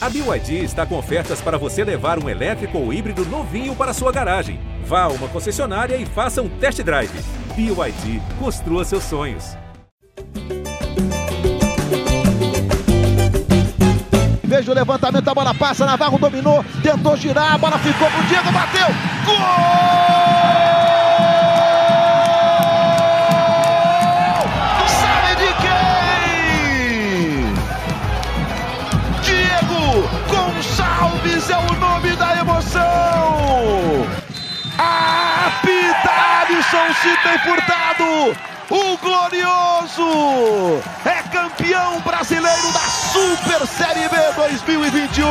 [0.00, 4.12] A BYD está com ofertas para você levar um elétrico ou híbrido novinho para sua
[4.12, 4.60] garagem.
[4.84, 7.10] Vá a uma concessionária e faça um test drive.
[7.56, 9.56] BYD, construa seus sonhos.
[14.44, 18.52] Veja o levantamento, a bola passa, Navarro dominou, tentou girar, a bola ficou pro Diego,
[18.52, 18.86] bateu!
[19.26, 20.17] Gol!
[30.98, 34.06] Gonçalves é o nome da emoção!
[34.76, 38.36] Apita Alisson Sidney Furtado!
[38.68, 45.24] O glorioso é campeão brasileiro da Super Série B 2021.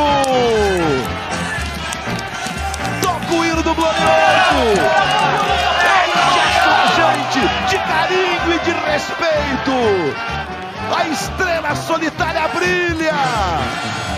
[3.02, 4.08] Toca o hino do glorioso.
[5.84, 9.72] É de carinho e de respeito.
[10.96, 14.17] A estrela solitária brilha.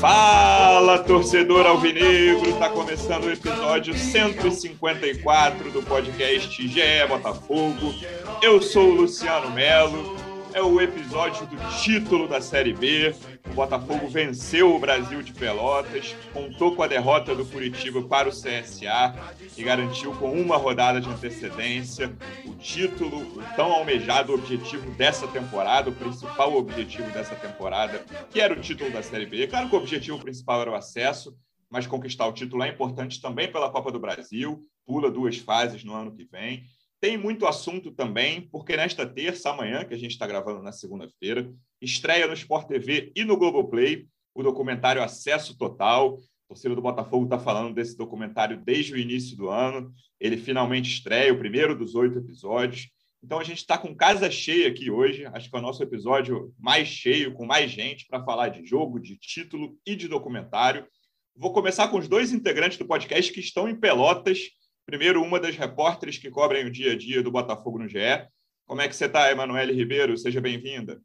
[0.00, 2.54] Fala, torcedor alvinegro!
[2.54, 7.94] Tá começando o episódio 154 do podcast GE Botafogo.
[8.40, 10.16] Eu sou o Luciano Melo.
[10.52, 13.14] É o episódio do título da Série B.
[13.50, 18.32] O Botafogo venceu o Brasil de Pelotas, contou com a derrota do Curitiba para o
[18.32, 19.14] CSA
[19.56, 22.12] e garantiu com uma rodada de antecedência
[22.44, 28.52] o título, o tão almejado objetivo dessa temporada, o principal objetivo dessa temporada, que era
[28.52, 29.46] o título da Série B.
[29.46, 31.36] Claro que o objetivo principal era o acesso,
[31.70, 35.94] mas conquistar o título é importante também pela Copa do Brasil, pula duas fases no
[35.94, 36.64] ano que vem.
[37.00, 41.50] Tem muito assunto também, porque nesta terça, amanhã, que a gente está gravando na segunda-feira,
[41.80, 46.18] estreia no Sport TV e no Globoplay o documentário Acesso Total.
[46.18, 49.90] A torcida do Botafogo está falando desse documentário desde o início do ano.
[50.20, 52.90] Ele finalmente estreia, o primeiro dos oito episódios.
[53.22, 55.24] Então a gente está com casa cheia aqui hoje.
[55.26, 59.00] Acho que é o nosso episódio mais cheio, com mais gente para falar de jogo,
[59.00, 60.86] de título e de documentário.
[61.34, 64.50] Vou começar com os dois integrantes do podcast que estão em Pelotas
[64.86, 68.28] Primeiro, uma das repórteres que cobrem o dia a dia do Botafogo no GE.
[68.66, 70.16] Como é que você está, Emanuele Ribeiro?
[70.16, 71.00] Seja bem-vinda.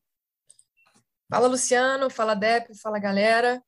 [1.29, 2.09] Fala, Luciano.
[2.09, 2.75] Fala, Dep.
[2.81, 3.61] Fala, galera.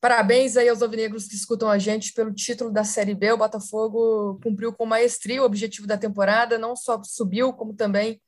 [0.00, 3.32] Parabéns aí aos alvinegros que escutam a gente pelo título da Série B.
[3.32, 8.20] O Botafogo cumpriu com maestria o objetivo da temporada, não só subiu, como também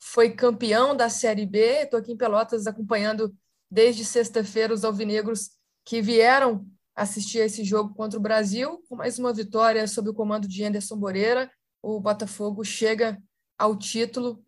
[0.00, 1.82] foi campeão da Série B.
[1.82, 3.32] Estou aqui em Pelotas acompanhando
[3.70, 5.52] desde sexta-feira os alvinegros
[5.84, 10.14] que vieram assistir a esse jogo contra o Brasil, com mais uma vitória sob o
[10.14, 11.50] comando de Anderson Moreira.
[11.82, 13.20] O Botafogo chega
[13.58, 14.44] ao título,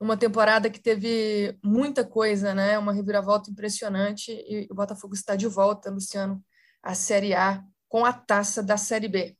[0.00, 2.78] uma temporada que teve muita coisa, né?
[2.78, 6.42] Uma reviravolta impressionante e o Botafogo está de volta, Luciano,
[6.82, 9.36] à Série A com a taça da Série B.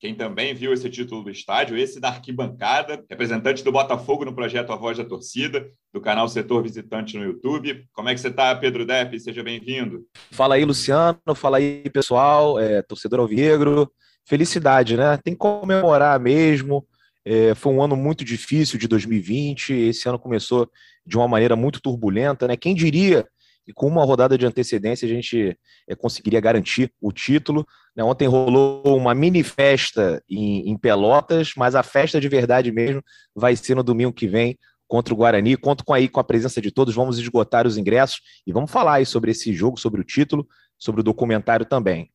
[0.00, 4.72] Quem também viu esse título do estádio, esse da arquibancada, representante do Botafogo no projeto
[4.72, 7.84] A Voz da Torcida, do canal Setor Visitante no YouTube.
[7.92, 9.18] Como é que você está, Pedro Depp?
[9.18, 10.06] Seja bem-vindo.
[10.30, 11.18] Fala aí, Luciano.
[11.34, 12.60] Fala aí, pessoal.
[12.60, 13.90] É, torcedor alvinegro.
[14.24, 15.16] Felicidade, né?
[15.16, 16.86] Tem que comemorar mesmo.
[17.24, 19.72] É, foi um ano muito difícil de 2020.
[19.72, 20.70] Esse ano começou
[21.04, 22.56] de uma maneira muito turbulenta, né?
[22.56, 23.26] Quem diria
[23.68, 25.54] e com uma rodada de antecedência a gente
[25.86, 27.66] é, conseguiria garantir o título.
[27.94, 28.02] Né?
[28.02, 33.54] Ontem rolou uma mini festa em, em, Pelotas, mas a festa de verdade mesmo vai
[33.54, 35.54] ser no domingo que vem contra o Guarani.
[35.58, 38.94] Conto com aí com a presença de todos, vamos esgotar os ingressos e vamos falar
[38.94, 40.48] aí sobre esse jogo, sobre o título,
[40.78, 42.10] sobre o documentário também.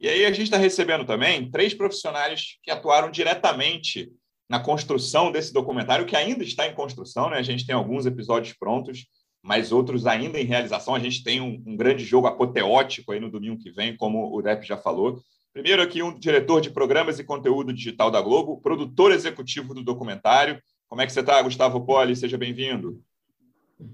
[0.00, 4.10] E aí a gente está recebendo também três profissionais que atuaram diretamente
[4.48, 7.36] na construção desse documentário, que ainda está em construção, né?
[7.36, 9.06] A gente tem alguns episódios prontos
[9.42, 10.94] mas outros ainda em realização.
[10.94, 14.40] A gente tem um, um, grande jogo apoteótico aí no domingo que vem, como o
[14.40, 15.22] Rep já falou.
[15.52, 20.62] Primeiro aqui um diretor de programas e conteúdo digital da Globo, produtor executivo do documentário.
[20.88, 22.14] Como é que você está, Gustavo Poli?
[22.14, 23.02] Seja bem-vindo.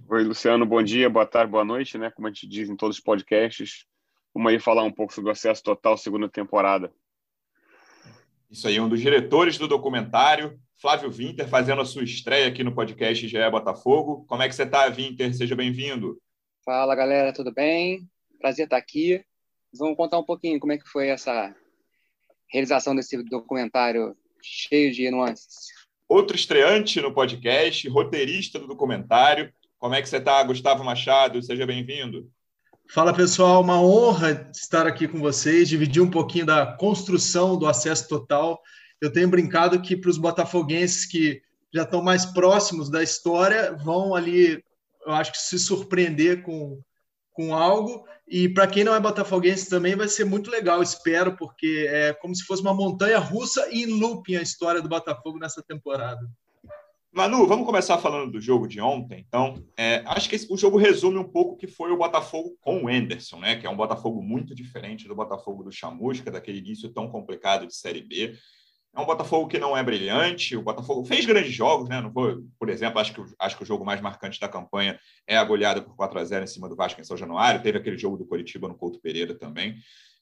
[0.08, 0.66] Oi, Luciano.
[0.66, 2.10] Bom dia, boa tarde, boa noite, né?
[2.10, 3.86] Como a gente diz em todos os podcasts.
[4.34, 6.92] Vamos aí falar um pouco sobre o acesso total segunda temporada.
[8.50, 12.74] Isso aí, um dos diretores do documentário, Flávio Winter, fazendo a sua estreia aqui no
[12.74, 14.26] podcast GE Botafogo.
[14.28, 15.34] Como é que você está, Winter?
[15.34, 16.20] Seja bem-vindo.
[16.64, 18.06] Fala, galera, tudo bem?
[18.38, 19.24] Prazer estar aqui.
[19.72, 21.54] Vamos contar um pouquinho como é que foi essa
[22.52, 25.68] realização desse documentário cheio de nuances.
[26.06, 29.50] Outro estreante no podcast, roteirista do documentário.
[29.78, 31.42] Como é que você está, Gustavo Machado?
[31.42, 32.30] Seja bem-vindo.
[32.88, 38.06] Fala pessoal, uma honra estar aqui com vocês, dividir um pouquinho da construção do acesso
[38.08, 38.60] total.
[39.00, 44.14] Eu tenho brincado que para os botafoguenses que já estão mais próximos da história vão
[44.14, 44.62] ali,
[45.04, 46.80] eu acho que se surpreender com,
[47.32, 48.06] com algo.
[48.26, 52.34] E para quem não é botafoguense também vai ser muito legal, espero, porque é como
[52.34, 56.26] se fosse uma montanha russa e em looping a história do Botafogo nessa temporada.
[57.12, 59.24] Manu, vamos começar falando do jogo de ontem.
[59.26, 62.58] Então, é, acho que esse, o jogo resume um pouco o que foi o Botafogo
[62.60, 63.56] com o Enderson, né?
[63.56, 67.74] Que é um Botafogo muito diferente do Botafogo do Chamusca, daquele início tão complicado de
[67.74, 68.36] Série B.
[68.96, 70.56] É um Botafogo que não é brilhante.
[70.56, 72.00] O Botafogo fez grandes jogos, né?
[72.00, 75.36] Não foi, por exemplo, acho que, acho que o jogo mais marcante da campanha é
[75.36, 77.62] a goleada por 4 a 0 em cima do Vasco em São Januário.
[77.62, 79.76] Teve aquele jogo do Coritiba no Couto Pereira também.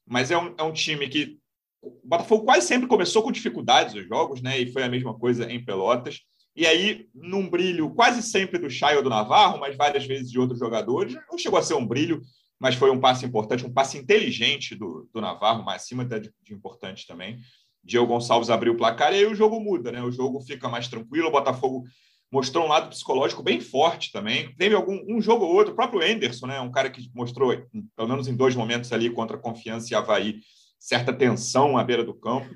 [0.07, 1.39] Mas é um, é um time que.
[1.81, 4.59] O Botafogo quase sempre começou com dificuldades os jogos, né?
[4.59, 6.21] E foi a mesma coisa em Pelotas
[6.57, 10.39] e aí, num brilho quase sempre do Chay ou do Navarro, mas várias vezes de
[10.39, 12.23] outros jogadores, não chegou a ser um brilho,
[12.61, 16.55] mas foi um passe importante, um passe inteligente do, do Navarro, mas acima de, de
[16.55, 17.41] importante também.
[17.85, 20.03] Diego Gonçalves abriu o placar e aí o jogo muda, né?
[20.03, 21.85] O jogo fica mais tranquilo, o Botafogo
[22.33, 24.55] mostrou um lado psicológico bem forte também.
[24.57, 26.61] Teve algum um jogo ou outro, o próprio Enderson, né?
[26.61, 27.55] Um cara que mostrou,
[27.97, 30.41] pelo menos em dois momentos ali, contra Confiança e Havaí,
[30.79, 32.55] certa tensão à beira do campo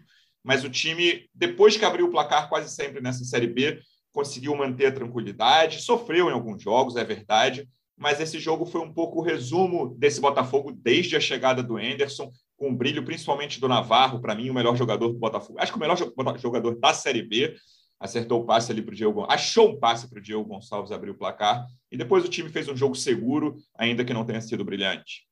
[0.48, 3.80] mas o time, depois que abriu o placar quase sempre nessa Série B,
[4.12, 8.90] conseguiu manter a tranquilidade, sofreu em alguns jogos, é verdade, mas esse jogo foi um
[8.90, 14.20] pouco o resumo desse Botafogo desde a chegada do Enderson, com brilho principalmente do Navarro,
[14.20, 15.58] para mim, o melhor jogador do Botafogo.
[15.58, 15.96] Acho que o melhor
[16.38, 17.56] jogador da Série B.
[18.00, 21.10] Acertou o passe ali para o Diego, achou um passe para o Diego Gonçalves abrir
[21.10, 21.66] o placar.
[21.90, 25.26] E depois o time fez um jogo seguro, ainda que não tenha sido brilhante.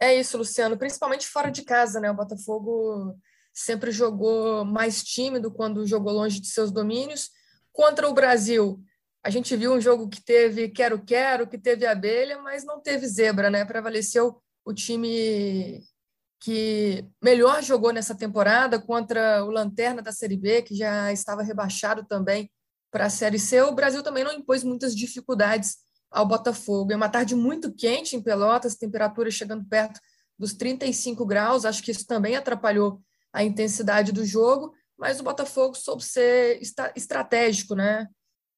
[0.00, 2.10] É isso, Luciano, principalmente fora de casa, né?
[2.10, 3.18] O Botafogo
[3.52, 7.28] sempre jogou mais tímido quando jogou longe de seus domínios.
[7.70, 8.82] Contra o Brasil,
[9.22, 13.50] a gente viu um jogo que teve quero-quero, que teve abelha, mas não teve zebra,
[13.50, 13.62] né?
[13.62, 15.82] Prevaleceu o time
[16.40, 22.04] que melhor jogou nessa temporada contra o Lanterna da Série B, que já estava rebaixado
[22.04, 22.50] também
[22.90, 23.62] para a Série C.
[23.62, 25.76] O Brasil também não impôs muitas dificuldades
[26.10, 26.92] ao Botafogo.
[26.92, 30.00] É uma tarde muito quente em Pelotas, temperatura chegando perto
[30.36, 31.64] dos 35 graus.
[31.64, 33.00] Acho que isso também atrapalhou
[33.32, 36.60] a intensidade do jogo, mas o Botafogo soube ser
[36.96, 38.08] estratégico, né?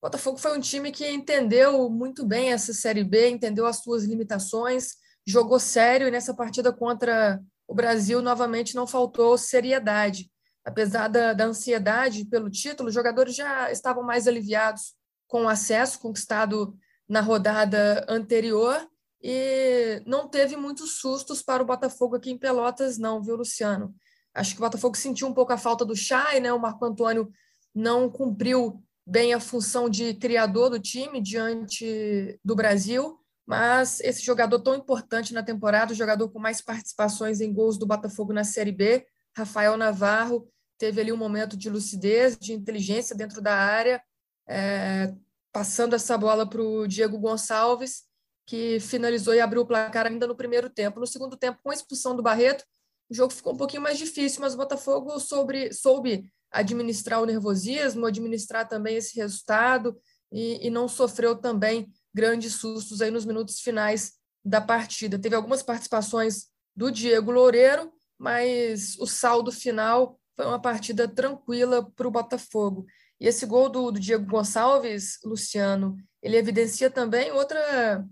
[0.01, 4.05] O Botafogo foi um time que entendeu muito bem essa Série B, entendeu as suas
[4.05, 4.95] limitações,
[5.29, 10.31] jogou sério e nessa partida contra o Brasil novamente não faltou seriedade.
[10.65, 14.95] Apesar da, da ansiedade pelo título, os jogadores já estavam mais aliviados
[15.27, 16.75] com o acesso conquistado
[17.07, 18.89] na rodada anterior
[19.23, 23.95] e não teve muitos sustos para o Botafogo aqui em Pelotas, não, viu, Luciano?
[24.35, 26.53] Acho que o Botafogo sentiu um pouco a falta do Chay, né?
[26.53, 27.31] O Marco Antônio
[27.75, 33.19] não cumpriu bem a função de criador do time diante do Brasil,
[33.49, 37.87] mas esse jogador tão importante na temporada, o jogador com mais participações em gols do
[37.87, 40.47] Botafogo na Série B, Rafael Navarro,
[40.77, 44.03] teve ali um momento de lucidez, de inteligência dentro da área,
[44.47, 45.15] é,
[45.51, 48.03] passando essa bola para o Diego Gonçalves,
[48.45, 51.01] que finalizou e abriu o placar ainda no primeiro tempo.
[51.01, 52.67] No segundo tempo, com a expulsão do Barreto,
[53.09, 58.05] o jogo ficou um pouquinho mais difícil, mas o Botafogo sobre, soube administrar o nervosismo,
[58.05, 59.99] administrar também esse resultado
[60.31, 65.17] e, e, não sofreu também grandes sustos aí nos minutos finais da partida.
[65.17, 72.09] Teve algumas participações do Diego Loureiro, mas o saldo final foi uma partida tranquila para
[72.09, 72.87] o Botafogo.
[73.21, 78.05] E esse gol do, do Diego Gonçalves, Luciano, ele evidencia também outra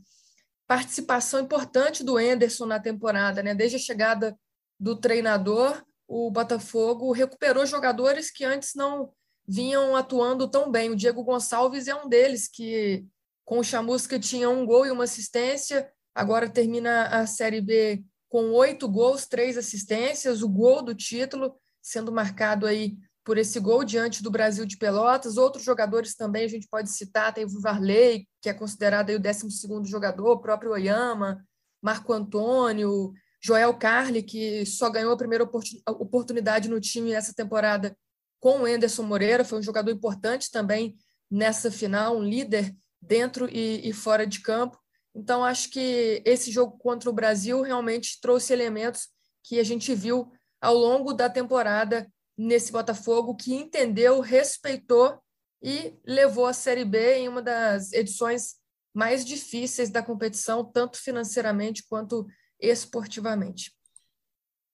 [0.68, 3.56] participação importante do Enderson na temporada, né?
[3.56, 4.38] Desde a chegada
[4.78, 9.12] do treinador, o Botafogo recuperou jogadores que antes não
[9.48, 10.90] vinham atuando tão bem.
[10.90, 13.04] O Diego Gonçalves é um deles, que
[13.46, 18.50] com o Chamusca tinha um gol e uma assistência, agora termina a Série B com
[18.50, 24.20] oito gols, três assistências, o gol do título sendo marcado aí por esse gol diante
[24.20, 25.36] do Brasil de Pelotas.
[25.36, 29.20] Outros jogadores também a gente pode citar, tem o Varley, que é considerado aí o
[29.20, 29.46] 12
[29.84, 31.40] jogador, o próprio Oyama,
[31.80, 35.48] Marco Antônio, Joel Carli, que só ganhou a primeira
[35.86, 37.96] oportunidade no time essa temporada
[38.40, 40.96] com o Enderson Moreira, foi um jogador importante também
[41.30, 44.78] nessa final, um líder dentro e, e fora de campo.
[45.14, 49.08] Então, acho que esse jogo contra o Brasil realmente trouxe elementos
[49.42, 55.18] que a gente viu ao longo da temporada nesse Botafogo, que entendeu, respeitou
[55.62, 58.56] e levou a Série B em uma das edições
[58.92, 62.26] mais difíceis da competição, tanto financeiramente quanto
[62.60, 63.72] esportivamente.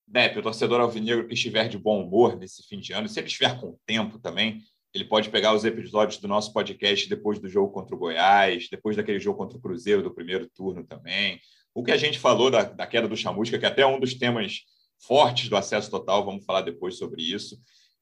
[0.07, 3.27] Depp, o torcedor alvinegro que estiver de bom humor nesse fim de ano, se ele
[3.27, 4.63] estiver com tempo também,
[4.95, 8.97] ele pode pegar os episódios do nosso podcast depois do jogo contra o Goiás, depois
[8.97, 11.41] daquele jogo contra o Cruzeiro do primeiro turno também.
[11.75, 14.15] O que a gente falou da, da queda do Chamusca, que é até um dos
[14.15, 14.61] temas
[14.99, 17.59] fortes do acesso total, vamos falar depois sobre isso.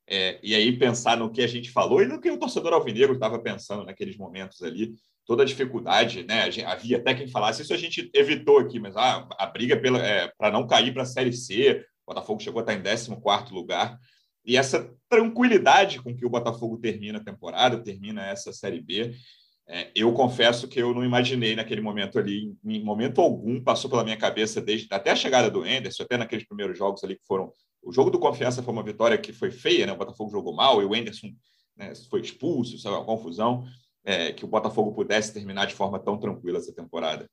[0.07, 3.15] É, e aí pensar no que a gente falou e no que o torcedor alvinegro
[3.15, 4.95] estava pensando naqueles momentos ali
[5.25, 6.51] toda a dificuldade, né?
[6.67, 10.51] Havia até quem falasse isso a gente evitou aqui, mas ah, a briga é, para
[10.51, 13.97] não cair para a Série C, o Botafogo chegou a estar em 14 lugar.
[14.45, 19.15] E essa tranquilidade com que o Botafogo termina a temporada, termina essa Série B,
[19.73, 24.03] é, eu confesso que eu não imaginei naquele momento ali, em momento algum, passou pela
[24.03, 27.53] minha cabeça desde até a chegada do Enderson, até naqueles primeiros jogos ali que foram.
[27.81, 29.93] O jogo do Confiança foi uma vitória que foi feia, né?
[29.93, 31.29] O Botafogo jogou mal e o Enderson
[31.77, 33.65] né, foi expulso, sabe, uma confusão,
[34.05, 37.31] é, que o Botafogo pudesse terminar de forma tão tranquila essa temporada.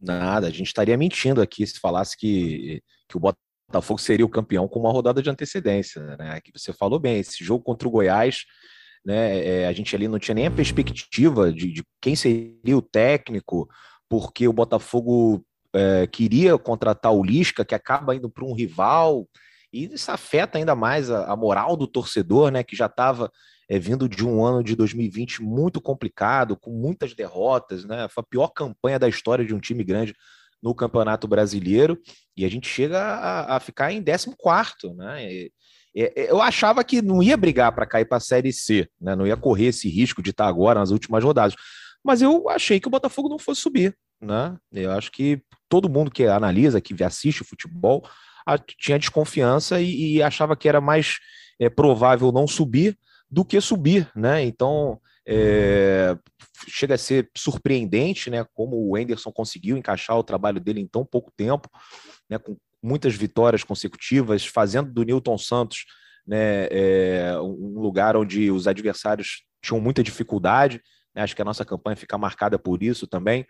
[0.00, 3.20] Nada, a gente estaria mentindo aqui se falasse que, que o
[3.72, 6.38] Botafogo seria o campeão com uma rodada de antecedência, né?
[6.42, 8.44] Que você falou bem, esse jogo contra o Goiás,
[9.04, 9.44] né?
[9.44, 13.66] É, a gente ali não tinha nem a perspectiva de, de quem seria o técnico,
[14.10, 15.42] porque o Botafogo
[15.74, 19.26] é, queria contratar o Lisca, que acaba indo para um rival,
[19.72, 22.62] e isso afeta ainda mais a, a moral do torcedor, né?
[22.62, 23.32] Que já estava
[23.70, 28.06] é, vindo de um ano de 2020 muito complicado, com muitas derrotas, né?
[28.10, 30.14] Foi a pior campanha da história de um time grande
[30.62, 31.98] no Campeonato Brasileiro,
[32.36, 35.32] e a gente chega a, a ficar em 14, né?
[35.32, 35.52] E,
[35.94, 39.14] eu achava que não ia brigar para cair para a Série C, né?
[39.14, 41.54] não ia correr esse risco de estar agora nas últimas rodadas.
[42.02, 43.94] Mas eu achei que o Botafogo não fosse subir.
[44.18, 44.56] Né?
[44.72, 48.08] Eu acho que todo mundo que analisa, que assiste futebol,
[48.78, 51.18] tinha desconfiança e, e achava que era mais
[51.60, 52.98] é, provável não subir
[53.30, 54.42] do que subir, né?
[54.42, 56.16] Então é,
[56.68, 58.44] chega a ser surpreendente, né?
[58.54, 61.68] Como o Enderson conseguiu encaixar o trabalho dele em tão pouco tempo,
[62.28, 62.38] né?
[62.38, 65.84] Com muitas vitórias consecutivas, fazendo do Newton Santos
[66.26, 70.82] né, é, um lugar onde os adversários tinham muita dificuldade.
[71.14, 71.22] Né?
[71.22, 73.46] Acho que a nossa campanha fica marcada por isso também.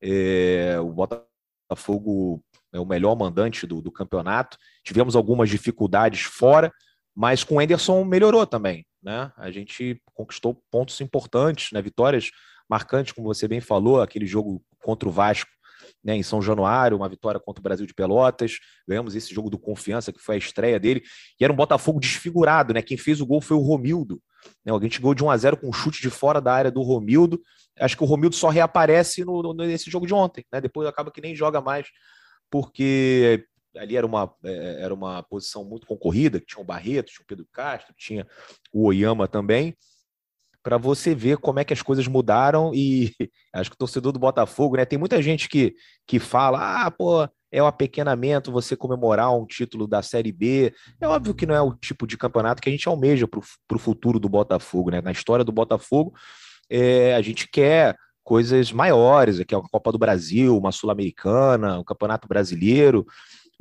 [0.00, 4.56] É, o Botafogo é o melhor mandante do, do campeonato.
[4.84, 6.72] Tivemos algumas dificuldades fora,
[7.14, 9.32] mas com o Enderson melhorou também né?
[9.36, 11.82] A gente conquistou pontos importantes, né?
[11.82, 12.30] Vitórias
[12.68, 15.50] marcantes, como você bem falou, aquele jogo contra o Vasco
[16.02, 19.58] né, em São Januário, uma vitória contra o Brasil de Pelotas, ganhamos esse jogo do
[19.58, 21.02] Confiança, que foi a estreia dele,
[21.40, 22.82] e era um Botafogo desfigurado, né?
[22.82, 24.20] Quem fez o gol foi o Romildo.
[24.64, 26.82] Né, alguém chegou de 1 a 0 com um chute de fora da área do
[26.82, 27.40] Romildo.
[27.78, 30.60] Acho que o Romildo só reaparece no, no, nesse jogo de ontem, né?
[30.60, 31.88] Depois acaba que nem joga mais,
[32.50, 33.44] porque
[33.76, 37.26] ali era uma, é, era uma posição muito concorrida, que tinha o Barreto, tinha o
[37.26, 38.26] Pedro Castro, tinha
[38.72, 39.76] o Oyama também,
[40.62, 43.12] para você ver como é que as coisas mudaram e
[43.52, 45.74] acho que o torcedor do Botafogo, né, tem muita gente que,
[46.06, 50.72] que fala, ah, pô, é um apequenamento você comemorar um título da Série B.
[50.98, 53.78] É óbvio que não é o tipo de campeonato que a gente almeja para o
[53.78, 55.02] futuro do Botafogo, né?
[55.02, 56.14] Na história do Botafogo,
[56.70, 61.80] é, a gente quer coisas maiores, aqui é a Copa do Brasil, uma Sul-Americana, o
[61.80, 63.04] um Campeonato Brasileiro.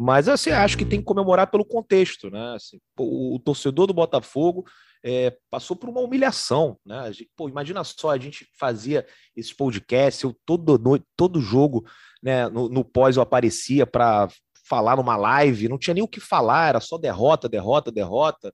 [0.03, 2.55] Mas assim, acho que tem que comemorar pelo contexto, né?
[2.55, 4.65] Assim, o, o, torcedor do Botafogo
[5.05, 7.13] é, passou por uma humilhação, né?
[7.13, 9.05] Gente, pô, imagina só, a gente fazia
[9.35, 10.79] esse podcast, eu todo,
[11.15, 11.85] todo jogo,
[12.21, 14.27] né, no, no pós eu aparecia para
[14.67, 18.51] falar numa live, não tinha nem o que falar, era só derrota, derrota, derrota,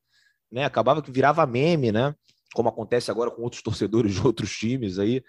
[0.52, 0.66] né?
[0.66, 2.14] Acabava que virava meme, né?
[2.54, 5.24] Como acontece agora com outros torcedores de outros times aí.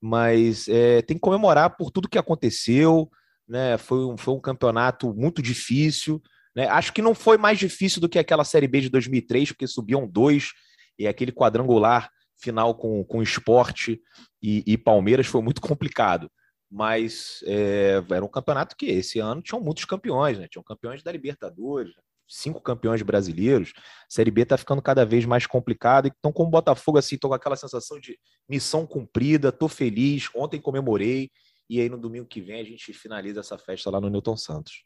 [0.00, 3.10] Mas é, tem que comemorar por tudo que aconteceu,
[3.48, 3.78] né?
[3.78, 6.22] Foi um, foi um campeonato muito difícil.
[6.54, 6.66] Né?
[6.68, 10.06] Acho que não foi mais difícil do que aquela Série B de 2003, porque subiam
[10.06, 10.52] dois,
[10.98, 14.00] e aquele quadrangular final com, com esporte
[14.42, 16.30] e, e Palmeiras foi muito complicado.
[16.70, 20.48] Mas é, era um campeonato que esse ano tinham muitos campeões, né?
[20.48, 21.94] Tinham campeões da Libertadores,
[22.26, 23.72] cinco campeões brasileiros.
[24.08, 26.08] Série B está ficando cada vez mais complicada.
[26.08, 30.28] Então, como Botafogo, assim, tô com aquela sensação de missão cumprida, tô feliz.
[30.34, 31.30] Ontem comemorei
[31.68, 34.84] e aí no domingo que vem a gente finaliza essa festa lá no Newton Santos.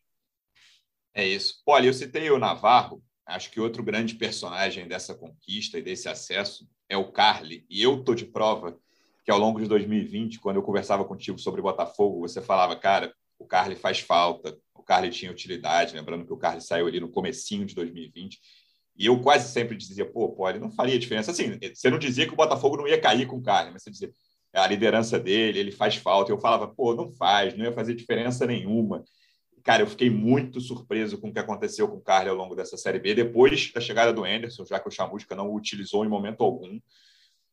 [1.15, 1.63] É isso.
[1.67, 6.69] Olha, eu citei o Navarro, acho que outro grande personagem dessa conquista e desse acesso
[6.89, 7.67] é o Carly.
[7.69, 8.79] E eu tô de prova
[9.25, 13.45] que ao longo de 2020, quando eu conversava contigo sobre Botafogo, você falava, cara, o
[13.45, 17.67] Carly faz falta, o Carly tinha utilidade, lembrando que o Carly saiu ali no comecinho
[17.67, 18.41] de 2020.
[18.97, 21.31] E eu quase sempre dizia, pô, pô, ele não faria diferença.
[21.31, 23.91] Assim, você não dizia que o Botafogo não ia cair com o Carly, mas você
[23.91, 24.13] dizia,
[24.59, 26.31] a liderança dele, ele faz falta.
[26.33, 29.05] Eu falava, pô, não faz, não ia fazer diferença nenhuma.
[29.65, 32.77] Cara, eu fiquei muito surpreso com o que aconteceu com o Carly ao longo dessa
[32.77, 36.09] Série B, depois da chegada do Anderson, já que o Chamusca não o utilizou em
[36.09, 36.81] momento algum.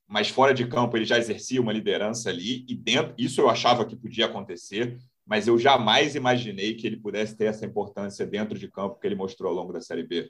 [0.07, 3.85] Mas fora de campo ele já exercia uma liderança ali, e dentro isso eu achava
[3.85, 8.69] que podia acontecer, mas eu jamais imaginei que ele pudesse ter essa importância dentro de
[8.69, 10.29] campo que ele mostrou ao longo da Série B.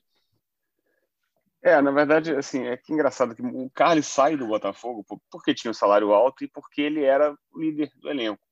[1.66, 5.72] É, na verdade, assim, é que engraçado que o Carlos sai do Botafogo porque tinha
[5.72, 8.46] um salário alto e porque ele era o líder do elenco.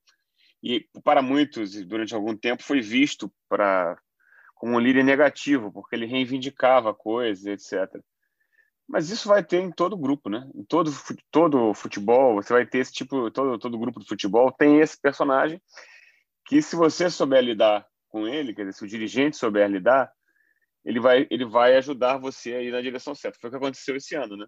[0.63, 3.95] E para muitos, durante algum tempo, foi visto para
[4.55, 8.01] como um líder negativo, porque ele reivindicava coisas, etc.
[8.87, 10.49] Mas isso vai ter em todo grupo, né?
[10.55, 10.91] Em todo
[11.29, 15.61] todo futebol, você vai ter esse tipo, todo todo grupo de futebol tem esse personagem
[16.47, 20.11] que se você souber lidar com ele, quer dizer, se o dirigente souber lidar,
[20.85, 23.37] ele vai, ele vai ajudar você aí na direção certa.
[23.39, 24.45] Foi o que aconteceu esse ano, né?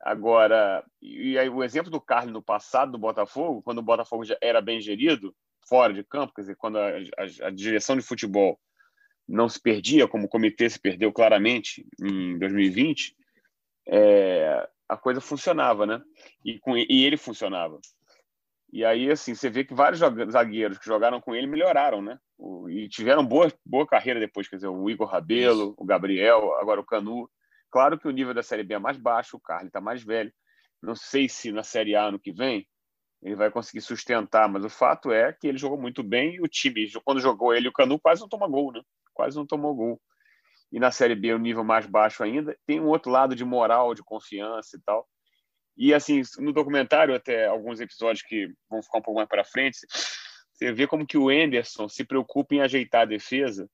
[0.00, 4.36] Agora, e aí o exemplo do Carlos no passado do Botafogo, quando o Botafogo já
[4.40, 5.34] era bem gerido,
[5.66, 8.60] fora de campo, quer dizer, quando a, a, a direção de futebol
[9.26, 13.16] não se perdia, como o comitê se perdeu claramente em 2020,
[13.88, 16.02] é, a coisa funcionava, né?
[16.44, 17.78] E, com, e ele funcionava.
[18.74, 22.18] E aí, assim, você vê que vários zagueiros que jogaram com ele melhoraram, né?
[22.36, 25.74] O, e tiveram boa, boa carreira depois, quer dizer, o Igor Rabelo, Isso.
[25.78, 27.30] o Gabriel, agora o Canu.
[27.70, 30.32] Claro que o nível da Série B é mais baixo, o Carlos está mais velho.
[30.82, 32.66] Não sei se na Série A ano que vem
[33.22, 36.48] ele vai conseguir sustentar, mas o fato é que ele jogou muito bem e o
[36.48, 38.82] time, quando jogou ele o Canu, quase não tomou gol, né?
[39.14, 40.02] Quase não tomou gol.
[40.72, 43.94] E na Série B, o nível mais baixo ainda, tem um outro lado de moral,
[43.94, 45.08] de confiança e tal.
[45.76, 49.78] E assim, no documentário, até alguns episódios que vão ficar um pouco mais para frente,
[50.52, 53.68] você vê como que o Anderson se preocupa em ajeitar a defesa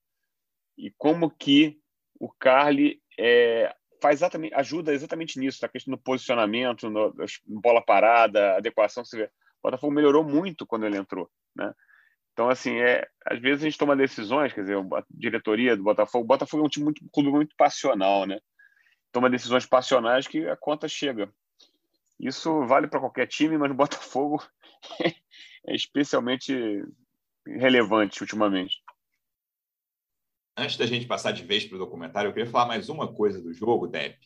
[0.77, 1.79] e como que
[2.19, 7.13] o Carly é, faz exatamente, ajuda exatamente nisso, na questão do posicionamento, no,
[7.45, 9.05] bola parada, adequação.
[9.05, 9.29] Você vê, o
[9.63, 11.71] Botafogo melhorou muito quando ele entrou, né?
[12.33, 16.23] Então, assim, é, às vezes a gente toma decisões, quer dizer, a diretoria do Botafogo,
[16.23, 18.39] o Botafogo é um time muito, um clube muito passional, né?
[19.11, 21.31] Toma decisões passionais que a conta chega.
[22.21, 24.41] Isso vale para qualquer time, mas no Botafogo
[25.65, 26.53] é especialmente
[27.45, 28.77] relevante ultimamente.
[30.55, 33.41] Antes da gente passar de vez para o documentário, eu queria falar mais uma coisa
[33.41, 34.19] do jogo, Depp.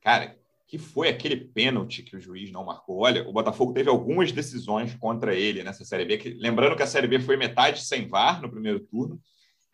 [0.00, 0.36] Cara,
[0.66, 3.00] que foi aquele pênalti que o juiz não marcou.
[3.00, 6.18] Olha, o Botafogo teve algumas decisões contra ele nessa Série B.
[6.18, 9.20] Que, lembrando que a Série B foi metade sem VAR no primeiro turno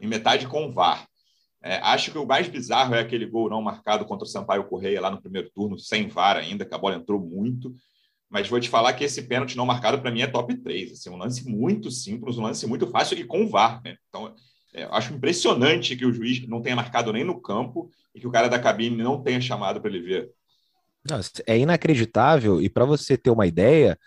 [0.00, 1.07] e metade com VAR.
[1.62, 5.00] É, acho que o mais bizarro é aquele gol não marcado contra o Sampaio Correia
[5.00, 7.74] lá no primeiro turno, sem VAR ainda, que a bola entrou muito.
[8.30, 10.92] Mas vou te falar que esse pênalti não marcado para mim é top 3.
[10.92, 13.80] Assim, um lance muito simples, um lance muito fácil e com VAR.
[13.82, 13.96] Né?
[14.08, 14.34] Então,
[14.74, 18.30] é, acho impressionante que o juiz não tenha marcado nem no campo e que o
[18.30, 20.30] cara da cabine não tenha chamado para ele ver.
[21.46, 22.60] é inacreditável.
[22.60, 23.98] E para você ter uma ideia,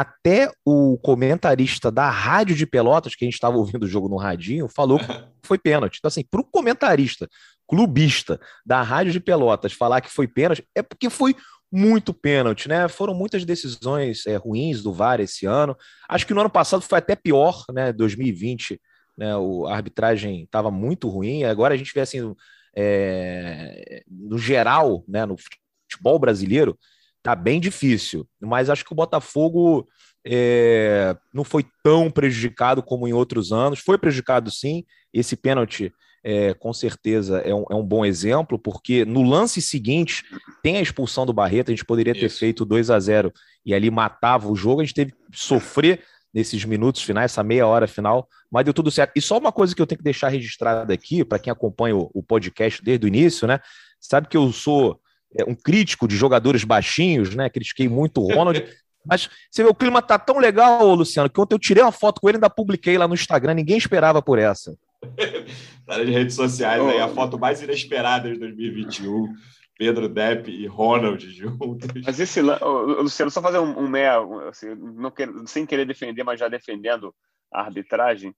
[0.00, 4.16] até o comentarista da Rádio de Pelotas, que a gente estava ouvindo o jogo no
[4.16, 5.06] radinho, falou que
[5.46, 5.98] foi pênalti.
[5.98, 7.28] Então, assim, para o comentarista,
[7.68, 11.36] clubista da Rádio de Pelotas falar que foi pênalti, é porque foi
[11.70, 12.88] muito pênalti, né?
[12.88, 15.76] Foram muitas decisões é, ruins do VAR esse ano.
[16.08, 17.92] Acho que no ano passado foi até pior, né?
[17.92, 18.80] 2020,
[19.16, 19.36] né?
[19.36, 21.44] O, a arbitragem estava muito ruim.
[21.44, 22.34] Agora a gente vê assim,
[22.76, 25.24] é, no geral, né?
[25.24, 26.76] No futebol brasileiro,
[27.24, 29.88] tá bem difícil, mas acho que o Botafogo
[30.26, 33.78] é, não foi tão prejudicado como em outros anos.
[33.78, 34.84] Foi prejudicado sim.
[35.10, 35.90] Esse pênalti,
[36.22, 40.22] é, com certeza, é um, é um, bom exemplo, porque no lance seguinte
[40.62, 41.70] tem a expulsão do Barreto.
[41.70, 42.20] A gente poderia Isso.
[42.20, 43.32] ter feito 2 a 0
[43.64, 44.82] e ali matava o jogo.
[44.82, 48.90] A gente teve que sofrer nesses minutos finais, essa meia hora final, mas deu tudo
[48.90, 49.12] certo.
[49.16, 52.10] E só uma coisa que eu tenho que deixar registrada aqui, para quem acompanha o,
[52.12, 53.60] o podcast desde o início, né?
[53.98, 55.00] Sabe que eu sou
[55.42, 57.50] um crítico de jogadores baixinhos, né?
[57.50, 58.64] Critiquei muito o Ronald.
[59.06, 62.20] Mas você vê, o clima tá tão legal, Luciano, que ontem eu tirei uma foto
[62.20, 63.54] com ele e ainda publiquei lá no Instagram.
[63.54, 64.76] Ninguém esperava por essa.
[65.86, 69.34] Tá nas redes sociais aí, a foto mais inesperada de 2021.
[69.76, 71.88] Pedro Depp e Ronald juntos.
[72.04, 74.18] Mas esse Luciano, só fazer um, um meia,
[74.48, 77.14] assim, não quer, sem querer defender, mas já defendendo
[77.52, 78.34] a arbitragem.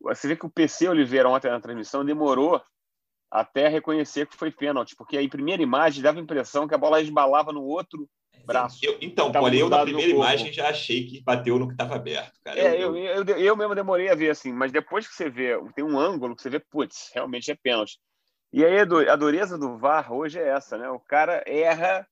[0.00, 2.62] Você vê que o PC Oliveira ontem na transmissão demorou
[3.40, 7.00] até reconhecer que foi pênalti, porque aí, primeira imagem, dava a impressão que a bola
[7.00, 8.08] esbalava no outro
[8.44, 8.78] braço.
[8.82, 12.32] Eu, então, porém, eu na primeira imagem já achei que bateu no que estava aberto.
[12.42, 12.58] Cara.
[12.58, 15.58] É, eu, eu, eu, eu, mesmo demorei a ver assim, mas depois que você vê,
[15.74, 17.98] tem um ângulo que você vê, putz, realmente é pênalti.
[18.52, 20.88] E aí a dureza do VAR hoje é essa, né?
[20.88, 22.06] O cara erra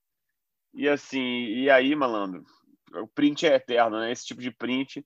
[0.74, 2.44] e assim, e aí, malandro,
[2.92, 4.10] o print é eterno, né?
[4.10, 5.04] Esse tipo de print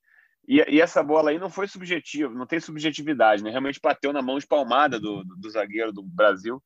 [0.48, 3.50] e, e, essa bola aí não foi subjetiva, não tem subjetividade, né?
[3.50, 6.62] Realmente bateu na mão espalmada do, do, do zagueiro do Brasil.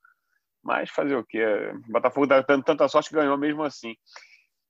[0.63, 1.45] Mas fazer o quê?
[1.89, 3.97] O Botafogo dá tanta sorte que ganhou mesmo assim.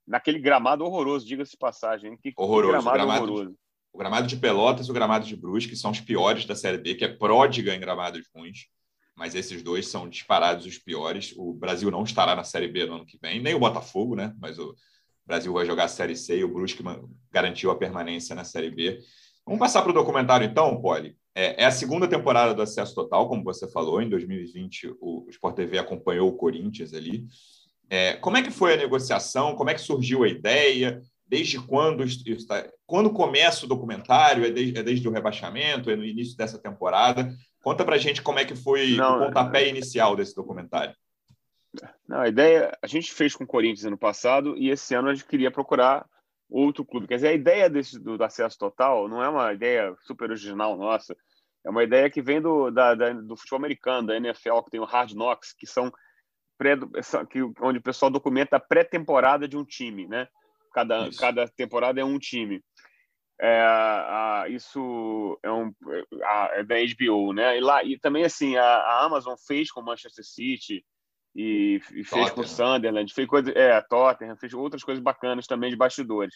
[0.07, 2.16] Naquele gramado horroroso, diga-se passagem.
[2.16, 2.79] Que, horroroso.
[2.79, 3.59] Que gramado, gramado horroroso.
[3.92, 6.94] O gramado de Pelotas e o gramado de Brusque são os piores da Série B,
[6.94, 8.68] que é pródiga em gramados ruins.
[9.14, 11.35] Mas esses dois são disparados os piores.
[11.37, 14.35] O Brasil não estará na Série B no ano que vem, nem o Botafogo, né?
[14.40, 14.75] Mas o,
[15.25, 16.83] o Brasil vai jogar a Série C e o Brusque
[17.31, 18.99] garantiu a permanência na Série B.
[19.47, 21.17] Vamos passar para o documentário então, Poli.
[21.35, 24.03] É, é, a segunda temporada do Acesso Total, como você falou.
[24.03, 27.27] Em 2020, o Sport TV acompanhou o Corinthians ali.
[27.89, 29.55] É, como é que foi a negociação?
[29.55, 31.01] Como é que surgiu a ideia?
[31.27, 32.05] Desde quando,
[32.87, 34.45] quando começa o documentário?
[34.45, 35.91] É desde, é desde o rebaixamento?
[35.91, 37.35] É no início dessa temporada?
[37.63, 40.95] Conta para gente como é que foi Não, o pontapé inicial desse documentário.
[42.07, 45.15] Não, a ideia a gente fez com o Corinthians ano passado e esse ano a
[45.15, 46.07] gente queria procurar
[46.49, 47.09] outro clube.
[47.09, 51.17] Quer dizer, a ideia desse, do, acesso total não é uma ideia super original nossa.
[51.65, 54.81] É uma ideia que vem do, da, da, do futebol americano, da NFL, que tem
[54.81, 55.93] o Hard Knocks, que são
[56.59, 56.77] pré,
[57.31, 60.29] que, onde o pessoal documenta a pré-temporada de um time, né?
[60.75, 62.63] Cada, cada temporada é um time.
[63.41, 65.73] É, a, isso é, um,
[66.25, 67.57] a, é da HBO, né?
[67.57, 70.85] E, lá, e também, assim, a, a Amazon fez com o Manchester City
[71.35, 75.71] e, e fez com o Sunderland, fez coisa, é, Tottenham, fez outras coisas bacanas também
[75.71, 76.35] de bastidores.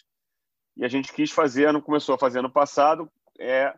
[0.75, 3.73] E a gente quis fazer, não começou a fazer no passado, é,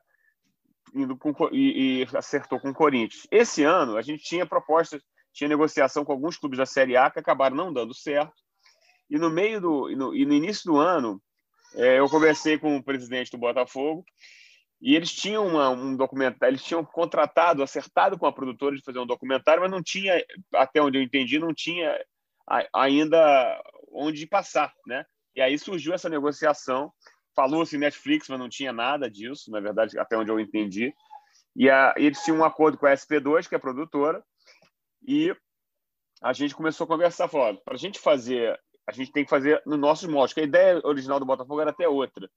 [0.94, 3.28] indo com, e, e acertou com o Corinthians.
[3.32, 5.02] Esse ano, a gente tinha propostas,
[5.34, 8.34] tinha negociação com alguns clubes da Série A que acabaram não dando certo.
[9.10, 11.22] E no meio do e no, e no início do ano,
[11.76, 14.04] é, eu conversei com o presidente do Botafogo
[14.82, 19.00] e eles tinham uma, um documentário, eles tinham contratado, acertado com a produtora de fazer
[19.00, 21.98] um documentário, mas não tinha, até onde eu entendi, não tinha
[22.74, 23.62] ainda
[23.92, 25.06] onde passar, né?
[25.36, 26.92] E aí surgiu essa negociação,
[27.36, 30.94] falou-se Netflix, mas não tinha nada disso, na verdade, até onde eu entendi.
[31.56, 34.24] E a, eles tinham um acordo com a SP2, que é a produtora,
[35.06, 35.36] e
[36.22, 39.62] a gente começou a conversar, falou, para a gente fazer a gente tem que fazer
[39.68, 40.34] no nosso molde.
[40.34, 42.28] Que a ideia original do Botafogo era até outra.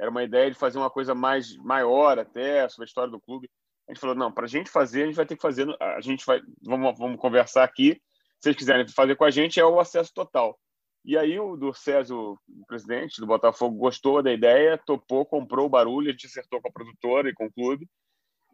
[0.00, 3.50] Era uma ideia de fazer uma coisa mais maior até sobre a história do clube.
[3.86, 5.66] A gente falou não, para a gente fazer, a gente vai ter que fazer.
[5.78, 8.00] A gente vai, vamos, vamos conversar aqui.
[8.38, 10.58] Se vocês quiserem fazer com a gente, é o acesso total.
[11.04, 15.70] E aí o do César, o presidente do Botafogo, gostou da ideia, topou, comprou o
[15.70, 17.86] barulho, acertou com a produtora e com o clube.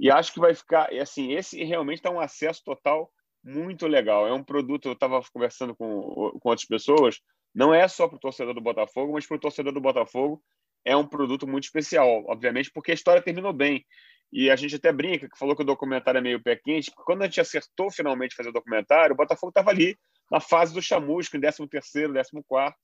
[0.00, 3.08] E acho que vai ficar, assim, esse realmente está um acesso total
[3.42, 4.26] muito legal.
[4.26, 7.20] É um produto, eu estava conversando com, com outras pessoas,
[7.54, 10.42] não é só para o torcedor do Botafogo, mas para o torcedor do Botafogo
[10.86, 13.84] é um produto muito especial, obviamente, porque a história terminou bem.
[14.32, 17.04] E a gente até brinca, que falou que o documentário é meio pé quente, porque
[17.04, 19.96] quando a gente acertou finalmente fazer o documentário, o Botafogo estava ali
[20.30, 22.78] na fase do chamusco, em 13 terceiro, 14 quarto,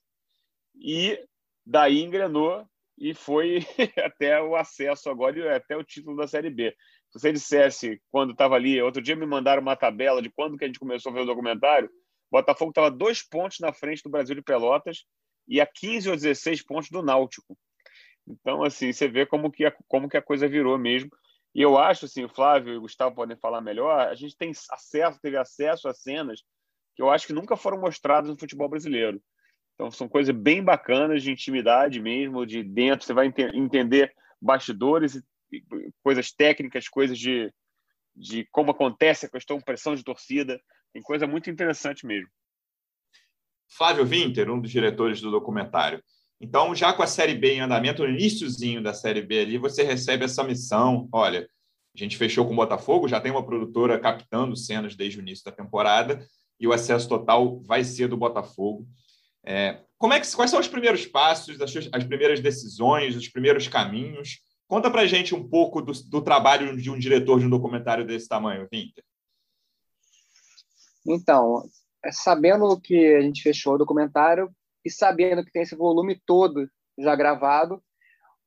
[0.74, 1.18] e
[1.64, 2.66] daí engrenou
[2.98, 3.60] e foi
[4.04, 6.74] até o acesso agora, até o título da Série B.
[7.10, 10.64] Se você dissesse, quando estava ali, outro dia me mandaram uma tabela de quando que
[10.64, 11.90] a gente começou a ver o documentário,
[12.30, 15.04] Botafogo estava dois pontos na frente do Brasil de Pelotas
[15.46, 17.56] e a 15 ou 16 pontos do Náutico.
[18.26, 21.10] Então, assim, você vê como que a, como que a coisa virou mesmo.
[21.54, 24.52] E eu acho, assim, o Flávio e o Gustavo podem falar melhor, a gente tem
[24.70, 26.42] acesso, teve acesso a cenas
[26.94, 29.22] que eu acho que nunca foram mostradas no futebol brasileiro.
[29.74, 33.06] Então, são coisas bem bacanas de intimidade mesmo, de dentro.
[33.06, 35.22] Você vai ent entender bastidores,
[36.02, 37.52] coisas técnicas, coisas de,
[38.14, 40.60] de como acontece a questão pressão de torcida.
[40.92, 42.28] Tem coisa muito interessante mesmo.
[43.68, 46.04] Flávio Winter, um dos diretores do documentário.
[46.42, 49.84] Então, já com a Série B em andamento, no iníciozinho da Série B ali, você
[49.84, 51.08] recebe essa missão.
[51.12, 51.48] Olha,
[51.94, 55.44] a gente fechou com o Botafogo, já tem uma produtora captando cenas desde o início
[55.44, 56.26] da temporada,
[56.58, 58.88] e o acesso total vai ser do Botafogo.
[59.44, 63.68] É, como é que, quais são os primeiros passos, as, as primeiras decisões, os primeiros
[63.68, 64.40] caminhos?
[64.66, 68.26] Conta para gente um pouco do, do, trabalho de um diretor de um documentário desse
[68.26, 69.04] tamanho, Winter.
[71.06, 71.62] Então,
[72.04, 74.52] é, sabendo que a gente fechou o documentário
[74.84, 76.68] e sabendo que tem esse volume todo
[76.98, 77.82] já gravado,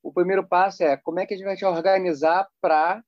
[0.04, 3.04] o primeiro passo é como é que a gente vai se organizar para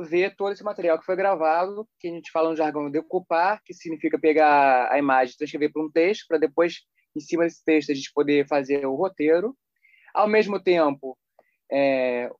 [0.00, 3.74] ver todo esse material que foi gravado, que a gente fala no jargão decupar, que
[3.74, 6.80] significa pegar a imagem transcrever para um texto, para depois,
[7.14, 9.56] em cima desse texto, a gente poder fazer o roteiro.
[10.14, 11.16] Ao mesmo tempo,
[11.70, 12.30] é,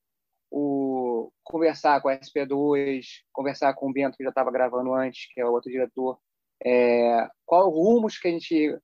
[0.51, 5.41] o conversar com a SP2, conversar com o Bento, que já estava gravando antes, que
[5.41, 6.19] é o outro diretor,
[6.65, 8.79] é, qual rumos que a gente,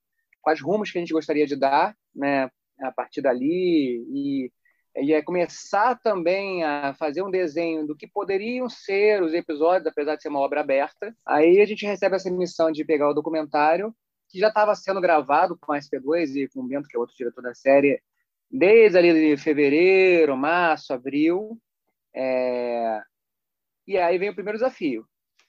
[0.47, 2.49] quais rumos que a gente gostaria de dar, né,
[2.81, 4.53] a partir dali e,
[4.95, 10.15] e é começar também a fazer um desenho do que poderiam ser os episódios, apesar
[10.15, 11.13] de ser uma obra aberta.
[11.27, 13.93] Aí a gente recebe essa missão de pegar o documentário
[14.29, 17.17] que já estava sendo gravado com a SP2 e com o Bento, que é outro
[17.17, 18.01] diretor da série,
[18.49, 21.61] desde ali de fevereiro, março, abril.
[22.15, 23.01] É...
[23.85, 25.05] E aí vem o primeiro desafio,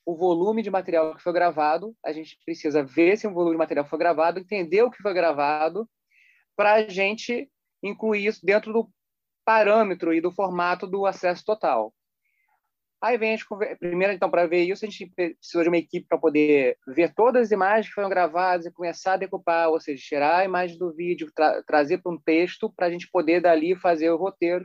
[0.08, 3.58] o volume de material que foi gravado, a gente precisa ver se o volume de
[3.58, 5.86] material foi gravado, entender o que foi gravado,
[6.56, 7.52] para a gente
[7.84, 8.90] incluir isso dentro do
[9.44, 11.94] parâmetro e do formato do acesso total.
[13.02, 13.46] Aí vem a gente,
[13.80, 17.48] primeiro, então, para ver isso, a gente precisa de uma equipe para poder ver todas
[17.48, 20.94] as imagens que foram gravadas e começar a decupar, ou seja, tirar a imagem do
[20.94, 24.64] vídeo, tra trazer para um texto, para a gente poder dali fazer o roteiro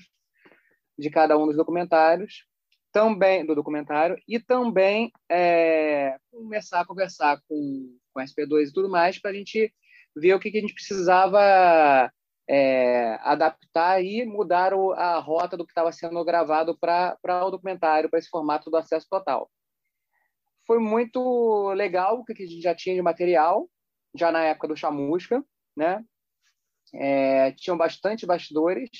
[0.96, 2.46] de cada um dos documentários
[2.92, 8.88] também do documentário e também é, começar a conversar com, com a SP2 e tudo
[8.88, 9.72] mais para a gente
[10.14, 12.12] ver o que, que a gente precisava
[12.48, 18.10] é, adaptar e mudar o, a rota do que estava sendo gravado para o documentário,
[18.10, 19.50] para esse formato do acesso total.
[20.66, 23.68] Foi muito legal o que a gente já tinha de material,
[24.14, 25.42] já na época do Chamusca,
[25.76, 26.04] né?
[26.94, 28.90] É, tinham bastante bastidores,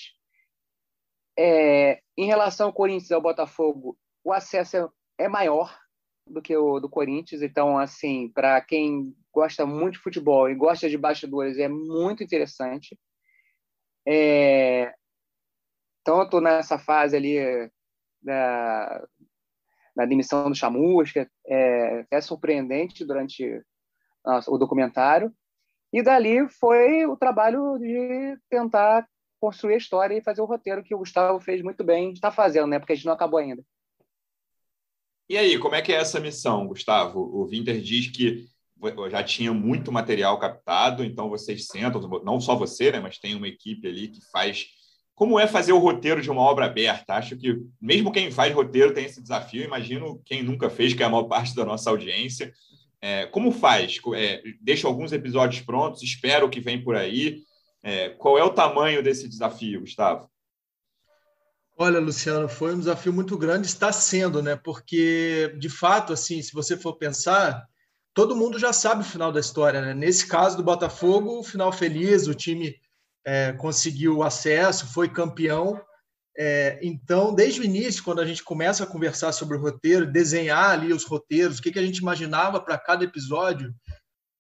[1.38, 5.76] é, em relação ao Corinthians e ao Botafogo, o acesso é, é maior
[6.26, 10.88] do que o do Corinthians, então, assim, para quem gosta muito de futebol e gosta
[10.88, 12.98] de bastidores, é muito interessante.
[14.06, 14.94] É...
[16.06, 17.38] Estou nessa fase ali
[18.20, 19.06] da,
[19.94, 23.62] da demissão do Chamusca, é, é surpreendente durante
[24.48, 25.32] o documentário.
[25.92, 29.06] E dali foi o trabalho de tentar
[29.42, 32.68] construir a história e fazer o roteiro que o Gustavo fez muito bem, está fazendo,
[32.68, 32.78] né?
[32.78, 33.60] Porque a gente não acabou ainda.
[35.28, 37.18] E aí, como é que é essa missão, Gustavo?
[37.18, 38.46] O Winter diz que
[39.10, 43.48] já tinha muito material captado, então vocês sentam, não só você, né, mas tem uma
[43.48, 44.66] equipe ali que faz.
[45.12, 47.14] Como é fazer o roteiro de uma obra aberta?
[47.14, 49.64] Acho que mesmo quem faz roteiro tem esse desafio.
[49.64, 52.52] Imagino quem nunca fez, que é a maior parte da nossa audiência.
[53.00, 53.98] É, como faz?
[54.14, 57.42] É, deixa alguns episódios prontos, espero que vem por aí.
[57.82, 60.30] É, qual é o tamanho desse desafio, Gustavo?
[61.76, 64.54] Olha, Luciano, foi um desafio muito grande, está sendo, né?
[64.54, 67.66] Porque, de fato, assim, se você for pensar,
[68.14, 69.94] todo mundo já sabe o final da história, né?
[69.94, 72.76] Nesse caso do Botafogo, o final feliz, o time
[73.24, 75.80] é, conseguiu acesso, foi campeão.
[76.36, 80.70] É, então, desde o início, quando a gente começa a conversar sobre o roteiro, desenhar
[80.70, 83.74] ali os roteiros, o que, que a gente imaginava para cada episódio,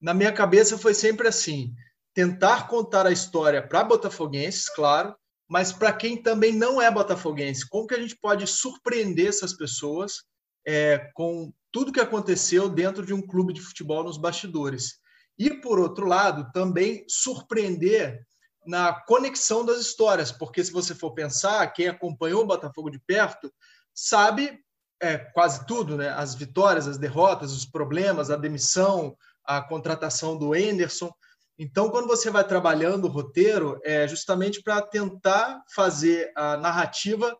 [0.00, 1.74] na minha cabeça foi sempre assim:
[2.14, 5.14] tentar contar a história para botafoguenses, claro,
[5.48, 10.22] mas para quem também não é botafoguense, como que a gente pode surpreender essas pessoas
[10.66, 15.00] é, com tudo que aconteceu dentro de um clube de futebol nos bastidores?
[15.38, 18.24] E, por outro lado, também surpreender
[18.66, 23.52] na conexão das histórias, porque se você for pensar, quem acompanhou o Botafogo de perto
[23.94, 24.58] sabe
[25.00, 26.10] é, quase tudo, né?
[26.10, 31.12] As vitórias, as derrotas, os problemas, a demissão, a contratação do Anderson.
[31.58, 37.36] Então, quando você vai trabalhando o roteiro, é justamente para tentar fazer a narrativa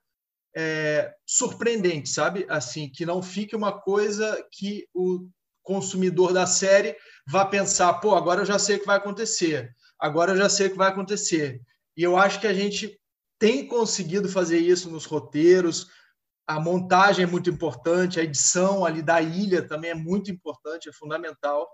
[0.55, 2.47] é, surpreendente, sabe?
[2.49, 5.29] Assim, que não fique uma coisa que o
[5.63, 6.97] consumidor da série
[7.27, 10.67] vá pensar, pô, agora eu já sei o que vai acontecer, agora eu já sei
[10.67, 11.61] o que vai acontecer.
[11.97, 12.99] E eu acho que a gente
[13.39, 15.89] tem conseguido fazer isso nos roteiros.
[16.47, 20.93] A montagem é muito importante, a edição ali da ilha também é muito importante, é
[20.93, 21.69] fundamental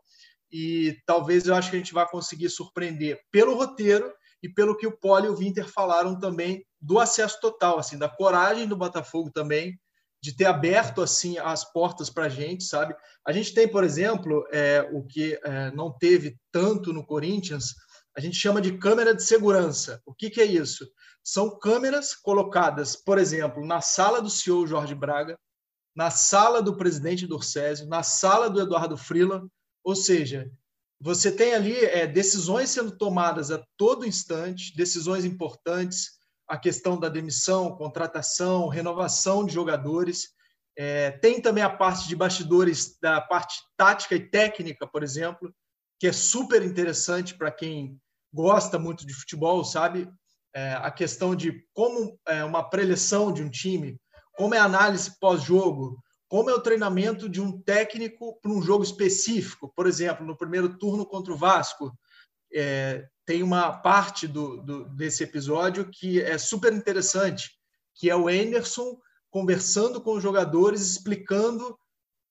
[0.50, 4.86] e talvez eu acho que a gente vai conseguir surpreender pelo roteiro e pelo que
[4.86, 9.30] o Poli e o Winter falaram também do acesso total, assim, da coragem do Botafogo
[9.30, 9.78] também
[10.20, 12.94] de ter aberto assim as portas para a gente, sabe?
[13.24, 17.74] A gente tem, por exemplo, é, o que é, não teve tanto no Corinthians,
[18.16, 20.02] a gente chama de câmera de segurança.
[20.04, 20.88] O que, que é isso?
[21.22, 25.38] São câmeras colocadas, por exemplo, na sala do CEO Jorge Braga,
[25.94, 29.46] na sala do presidente Dorcésio, na sala do Eduardo Freeland,
[29.84, 30.50] ou seja,
[31.00, 37.08] você tem ali é, decisões sendo tomadas a todo instante, decisões importantes, a questão da
[37.08, 40.30] demissão, contratação, renovação de jogadores.
[40.76, 45.54] É, tem também a parte de bastidores da parte tática e técnica, por exemplo,
[46.00, 48.00] que é super interessante para quem
[48.32, 50.08] gosta muito de futebol, sabe?
[50.54, 54.00] É, a questão de como é uma preleção de um time,
[54.36, 58.84] como é a análise pós-jogo, como é o treinamento de um técnico para um jogo
[58.84, 59.72] específico.
[59.74, 61.92] Por exemplo, no primeiro turno contra o Vasco,
[62.52, 67.50] é, tem uma parte do, do, desse episódio que é super interessante,
[67.94, 68.98] que é o Anderson
[69.30, 71.78] conversando com os jogadores, explicando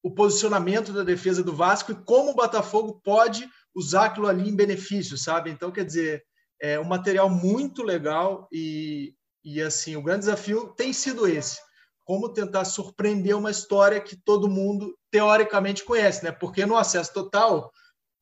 [0.04, 4.56] o posicionamento da defesa do Vasco e como o Botafogo pode usar aquilo ali em
[4.56, 5.50] benefício, sabe?
[5.50, 6.24] Então, quer dizer,
[6.62, 11.60] é um material muito legal e, e assim, o grande desafio tem sido esse
[12.08, 16.32] como tentar surpreender uma história que todo mundo teoricamente conhece, né?
[16.32, 17.70] Porque no acesso total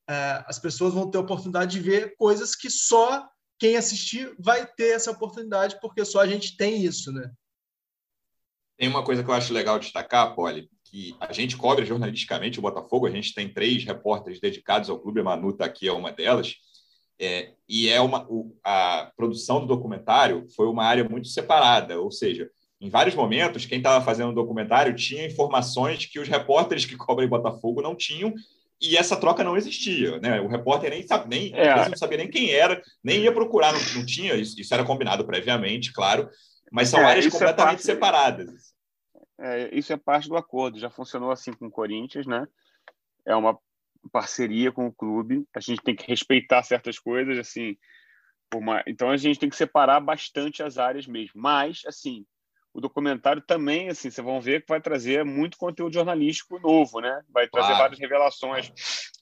[0.10, 3.24] é, as pessoas vão ter a oportunidade de ver coisas que só
[3.60, 7.32] quem assistir vai ter essa oportunidade, porque só a gente tem isso, né?
[8.76, 12.64] Tem uma coisa que eu acho legal destacar, Poli, que a gente cobre jornalisticamente o
[12.64, 16.12] Botafogo, a gente tem três repórteres dedicados ao clube, a Manu está aqui, é uma
[16.12, 16.56] delas,
[17.20, 22.12] é, e é uma, o, a produção do documentário foi uma área muito separada, ou
[22.12, 26.98] seja, em vários momentos, quem estava fazendo o documentário tinha informações que os repórteres que
[26.98, 28.34] cobrem Botafogo não tinham,
[28.82, 30.20] e essa troca não existia.
[30.20, 30.42] Né?
[30.42, 31.88] O repórter nem, sabe, nem é.
[31.90, 35.26] não sabia nem quem era, nem ia procurar, não, não tinha, isso, isso, era combinado
[35.26, 36.30] previamente, claro,
[36.72, 38.74] mas são é, áreas é completamente é parte, separadas.
[39.72, 42.46] isso é parte do acordo, já funcionou assim com o Corinthians, né?
[43.26, 43.58] É uma
[44.12, 47.78] parceria com o clube, a gente tem que respeitar certas coisas, assim,
[48.54, 48.84] uma...
[48.86, 52.26] então a gente tem que separar bastante as áreas mesmo, mas, assim,
[52.76, 57.24] o documentário também, assim, vocês vão ver que vai trazer muito conteúdo jornalístico novo, né?
[57.30, 57.84] Vai trazer claro.
[57.84, 58.70] várias revelações.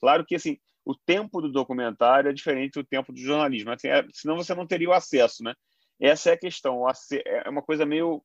[0.00, 4.04] Claro que, assim, o tempo do documentário é diferente do tempo do jornalismo, assim, é,
[4.12, 5.54] senão você não teria o acesso, né?
[6.00, 6.82] Essa é a questão.
[7.24, 8.24] É uma coisa meio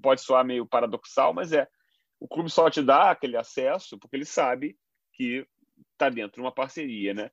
[0.00, 1.68] pode soar meio paradoxal, mas é
[2.18, 4.74] o clube só te dá aquele acesso porque ele sabe
[5.12, 5.46] que
[5.92, 7.30] está dentro de uma parceria, né?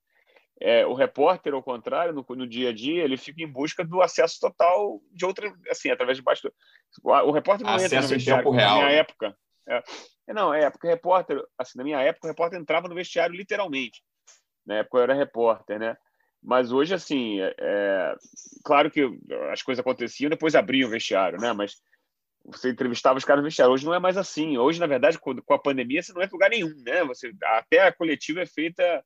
[0.59, 4.01] É, o repórter, ao contrário, no, no, dia a dia, ele fica em busca do
[4.01, 6.51] acesso total de outra, assim, através de baixo.
[7.03, 8.43] O, o repórter não acesso entra no vestiário.
[8.43, 8.95] Tempo real, na minha né?
[8.97, 9.37] época.
[9.69, 9.83] É,
[10.33, 14.01] não, é porque repórter, assim, na minha época, o repórter entrava no vestiário literalmente.
[14.65, 15.95] Na época eu era repórter, né?
[16.41, 18.15] Mas hoje, assim, é, é
[18.63, 19.07] claro que
[19.51, 21.53] as coisas aconteciam, depois abriam o vestiário, né?
[21.53, 21.75] Mas
[22.45, 23.73] você entrevistava os caras no vestiário.
[23.73, 24.57] Hoje não é mais assim.
[24.57, 27.03] Hoje, na verdade, com a pandemia, você não é lugar nenhum, né?
[27.05, 29.03] Você, até a coletiva é feita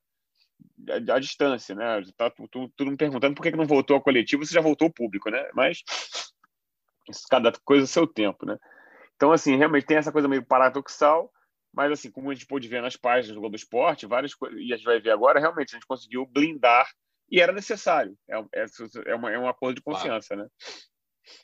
[1.10, 2.02] à, distância, né?
[2.16, 4.92] Tá tudo, tudo me perguntando por que não voltou a coletiva, você já voltou ao
[4.92, 5.48] público, né?
[5.54, 5.82] Mas
[7.30, 8.58] cada coisa seu tempo, né?
[9.16, 11.30] Então, assim, realmente tem essa coisa meio paradoxal,
[11.72, 14.72] mas, assim, como a gente pôde ver nas páginas do Globo Esporte, várias coisas, e
[14.72, 16.86] a gente vai ver agora, realmente, a gente conseguiu blindar,
[17.30, 18.16] e era necessário.
[18.28, 18.66] É, é,
[19.06, 20.42] é, uma, é um acordo de confiança, claro.
[20.42, 20.48] né?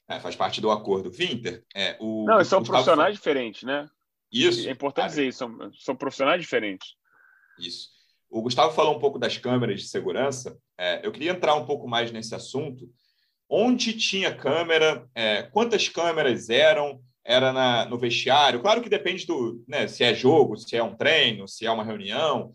[0.08, 1.10] É, faz parte do acordo.
[1.10, 2.26] Winter, é, o.
[2.26, 3.88] Não, são profissionais diferentes, né?
[4.30, 4.68] Isso.
[4.68, 5.08] É importante cara.
[5.08, 6.94] dizer isso, são, são profissionais diferentes.
[7.58, 7.88] Isso.
[8.30, 10.56] O Gustavo falou um pouco das câmeras de segurança.
[10.76, 12.88] É, eu queria entrar um pouco mais nesse assunto.
[13.48, 15.08] Onde tinha câmera?
[15.14, 17.00] É, quantas câmeras eram?
[17.24, 18.60] Era na, no vestiário?
[18.60, 21.84] Claro que depende do né, se é jogo, se é um treino, se é uma
[21.84, 22.52] reunião.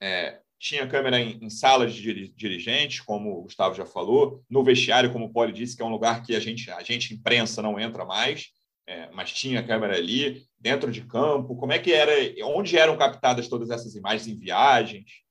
[0.00, 5.12] É, tinha câmera em, em salas de dirigentes, como o Gustavo já falou, no vestiário,
[5.12, 7.80] como o Poli disse, que é um lugar que a gente, a gente imprensa, não
[7.80, 8.50] entra mais,
[8.86, 11.56] é, mas tinha câmera ali, dentro de campo.
[11.56, 12.12] Como é que era,
[12.44, 15.22] onde eram captadas todas essas imagens em viagens?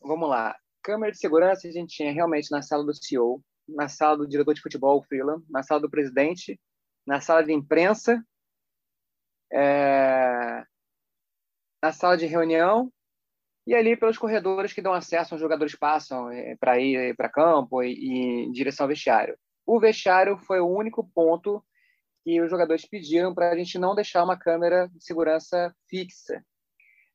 [0.00, 0.56] Vamos lá.
[0.82, 4.54] Câmera de segurança a gente tinha realmente na sala do CEO, na sala do diretor
[4.54, 6.58] de futebol, Freeland, na sala do presidente,
[7.06, 8.22] na sala de imprensa,
[9.52, 10.64] é...
[11.82, 12.92] na sala de reunião
[13.66, 17.82] e ali pelos corredores que dão acesso aos jogadores passam é, para ir para campo
[17.82, 19.38] e, e em direção ao vestiário.
[19.68, 21.62] O vestiário foi o único ponto
[22.24, 26.42] que os jogadores pediram para a gente não deixar uma câmera de segurança fixa.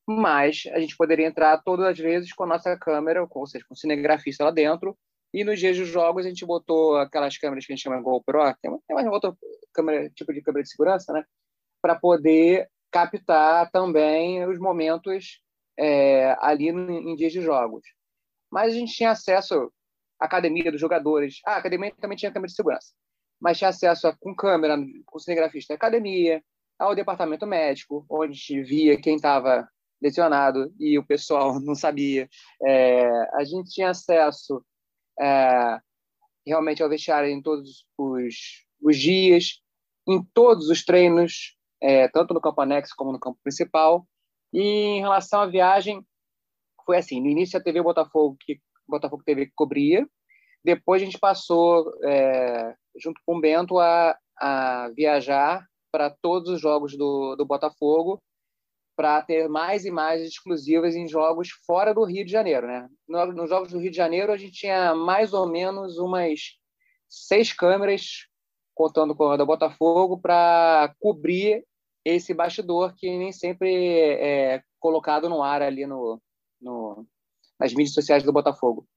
[0.08, 3.74] Mas a gente poderia entrar todas as vezes com a nossa câmera, ou seja, com
[3.74, 4.96] o cinegrafista lá dentro.
[5.34, 8.54] E nos dias dos jogos a gente botou aquelas câmeras que a gente chama GoPro,
[8.62, 9.36] que é uma outra
[9.74, 11.26] câmera, tipo de câmera de segurança, né?
[11.82, 15.42] Para poder captar também os momentos
[15.76, 17.84] é, ali em dias de jogos.
[18.52, 19.74] Mas a gente tinha acesso
[20.26, 21.40] academia dos jogadores.
[21.46, 22.94] Ah, a academia também tinha câmera de segurança.
[23.40, 26.44] Mas tinha acesso a, com câmera, com cinegrafista da academia,
[26.80, 29.68] ao departamento médico, onde a gente via quem estava
[30.02, 32.30] lesionado e o pessoal não sabia.
[32.62, 33.06] É,
[33.36, 34.64] a gente tinha acesso
[35.20, 35.80] é,
[36.46, 38.36] realmente ao vestiário em todos os,
[38.82, 39.62] os dias,
[40.08, 44.08] em todos os treinos, é, tanto no campo anexo como no campo principal.
[44.52, 46.06] E em relação à viagem,
[46.86, 50.08] foi assim: no início a TV Botafogo, que Botafogo TV cobria,
[50.64, 56.62] depois a gente passou, é, junto com o Bento, a, a viajar para todos os
[56.62, 58.22] jogos do, do Botafogo,
[58.96, 62.68] para ter mais imagens exclusivas em jogos fora do Rio de Janeiro.
[62.68, 62.88] Né?
[63.08, 66.58] Nos jogos do Rio de Janeiro, a gente tinha mais ou menos umas
[67.10, 68.28] seis câmeras,
[68.74, 71.66] contando com a do Botafogo, para cobrir
[72.06, 76.22] esse bastidor que nem sempre é colocado no ar ali no,
[76.62, 77.06] no
[77.60, 78.88] nas mídias sociais do Botafogo.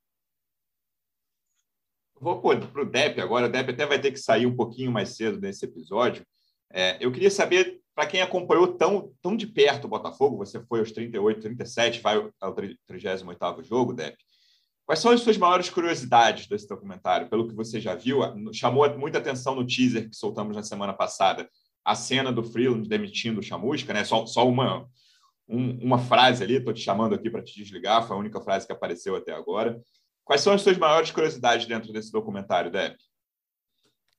[2.20, 3.46] Vou para o Depp agora.
[3.46, 6.26] O Depp até vai ter que sair um pouquinho mais cedo nesse episódio.
[6.72, 10.80] É, eu queria saber, para quem acompanhou tão, tão de perto o Botafogo, você foi
[10.80, 14.16] aos 38, 37, vai ao 38 jogo, Depp.
[14.86, 17.28] Quais são as suas maiores curiosidades desse documentário?
[17.28, 18.20] Pelo que você já viu,
[18.52, 21.48] chamou muita atenção no teaser que soltamos na semana passada
[21.84, 24.04] a cena do Freeland demitindo o Chamusca, né?
[24.04, 24.88] Só, só uma,
[25.48, 28.66] um, uma frase ali, estou te chamando aqui para te desligar, foi a única frase
[28.66, 29.80] que apareceu até agora.
[30.24, 32.96] Quais são as suas maiores curiosidades dentro desse documentário, Depp?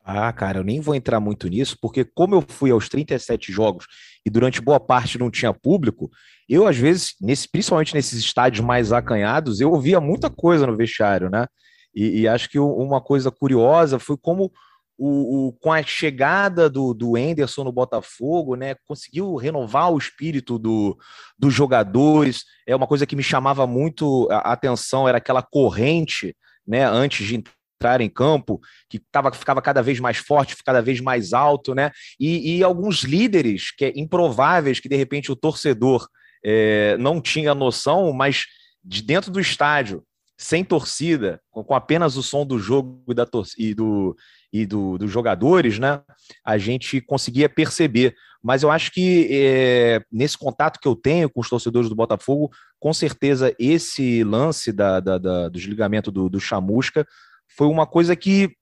[0.09, 3.85] Ah, cara, eu nem vou entrar muito nisso, porque como eu fui aos 37 jogos
[4.25, 6.09] e durante boa parte não tinha público,
[6.47, 11.29] eu, às vezes, nesse, principalmente nesses estádios mais acanhados, eu ouvia muita coisa no vestiário,
[11.29, 11.45] né?
[11.93, 14.49] E, e acho que uma coisa curiosa foi como
[14.97, 20.57] o, o, com a chegada do, do Enderson no Botafogo, né, conseguiu renovar o espírito
[20.57, 20.97] do,
[21.37, 22.43] dos jogadores.
[22.65, 26.35] É uma coisa que me chamava muito a atenção, era aquela corrente,
[26.67, 28.59] né, antes de entrar em campo,
[28.89, 33.03] que tava, ficava cada vez mais forte, cada vez mais alto, né, e, e alguns
[33.03, 36.07] líderes que é improváveis que de repente o torcedor
[36.43, 38.45] é, não tinha noção, mas
[38.83, 40.03] de dentro do estádio,
[40.37, 44.15] sem torcida, com, apenas o som do jogo e, da e do,
[44.51, 46.01] e do, dos jogadores, né,
[46.45, 48.15] a gente conseguia perceber.
[48.41, 52.49] Mas eu acho que é, nesse contato que eu tenho com os torcedores do Botafogo,
[52.79, 57.05] com certeza esse lance da, da, da do desligamento do, do Chamusca
[57.47, 58.55] foi uma coisa que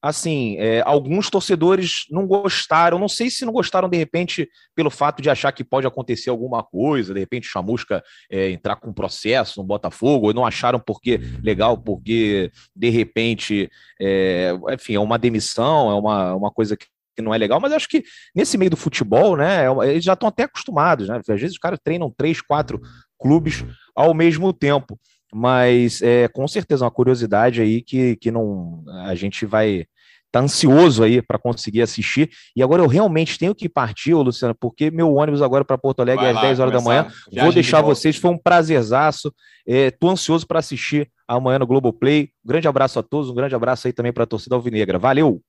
[0.00, 5.22] assim, é, alguns torcedores não gostaram, não sei se não gostaram de repente pelo fato
[5.22, 9.60] de achar que pode acontecer alguma coisa, de repente Chamusca é, entrar com um processo
[9.60, 13.70] no Botafogo, ou não acharam porque legal, porque de repente,
[14.00, 17.72] é, enfim, é uma demissão, é uma, uma coisa que que não é legal, mas
[17.72, 18.02] acho que
[18.34, 21.18] nesse meio do futebol, né, é eles já estão até acostumados, né?
[21.18, 22.80] Às vezes os caras treinam três, quatro
[23.16, 23.64] clubes
[23.94, 24.98] ao mesmo tempo.
[25.36, 29.84] Mas é com certeza uma curiosidade aí que, que não a gente vai
[30.30, 32.30] tá ansioso aí para conseguir assistir.
[32.56, 36.26] E agora eu realmente tenho que partir, Luciano, porque meu ônibus agora para Porto Alegre
[36.26, 37.08] é às 10 horas da manhã.
[37.32, 39.32] Vou deixar vocês, foi um prazerzaço.
[39.66, 42.30] Estou é, ansioso para assistir amanhã no Globoplay.
[42.44, 44.98] Um grande abraço a todos, um grande abraço aí também para a torcida alvinegra.
[45.00, 45.40] Valeu!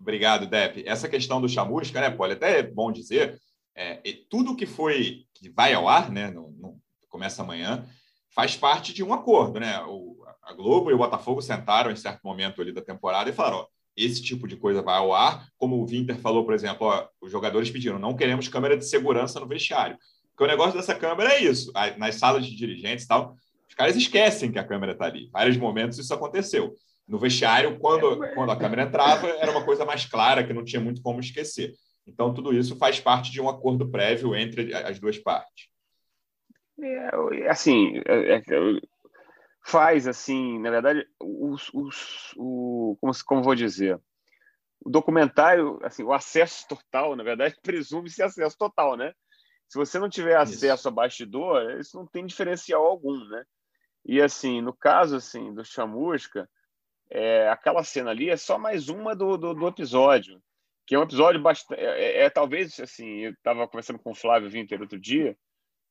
[0.00, 0.84] Obrigado, Dep.
[0.86, 3.38] Essa questão do chamusca, né, Pode até é bom dizer,
[3.76, 6.76] é, tudo que foi, que vai ao ar, né, no, no,
[7.08, 7.84] começa amanhã,
[8.34, 9.82] faz parte de um acordo, né?
[9.86, 13.58] O, a Globo e o Botafogo sentaram em certo momento ali da temporada e falaram:
[13.58, 13.66] ó,
[13.96, 15.46] esse tipo de coisa vai ao ar.
[15.56, 19.38] Como o Winter falou, por exemplo, ó, os jogadores pediram: não queremos câmera de segurança
[19.38, 19.96] no vestiário.
[20.30, 21.70] Porque o negócio dessa câmera é isso.
[21.98, 23.36] Nas salas de dirigentes e tal,
[23.68, 25.26] os caras esquecem que a câmera está ali.
[25.26, 26.74] Em vários momentos isso aconteceu.
[27.06, 30.80] No vestiário, quando, quando a câmera entrava, era uma coisa mais clara, que não tinha
[30.80, 31.74] muito como esquecer.
[32.06, 35.71] Então, tudo isso faz parte de um acordo prévio entre as duas partes.
[36.82, 38.42] É, assim, é, é,
[39.64, 44.00] faz assim, na verdade, os, os, o, como, como vou dizer,
[44.84, 49.14] o documentário, assim, o acesso total, na verdade, presume-se acesso total, né?
[49.68, 50.88] Se você não tiver acesso isso.
[50.88, 53.44] a bastidor, isso não tem diferencial algum, né?
[54.04, 56.48] E assim, no caso assim do Chamusca,
[57.08, 60.42] é, aquela cena ali é só mais uma do, do, do episódio,
[60.84, 64.14] que é um episódio bastante, é, é, é talvez assim, eu estava conversando com o
[64.14, 65.36] Flávio Vinter outro dia,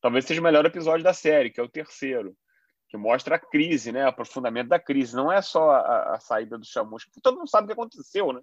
[0.02, 2.36] talvez seja o melhor episódio da série, que é o terceiro,
[2.90, 4.06] que mostra a crise, né?
[4.06, 5.16] O aprofundamento da crise.
[5.16, 7.10] Não é só a, a saída do Chamusca.
[7.24, 8.42] Todo mundo sabe o que aconteceu, né?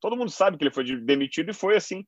[0.00, 2.06] Todo mundo sabe que ele foi demitido e foi assim.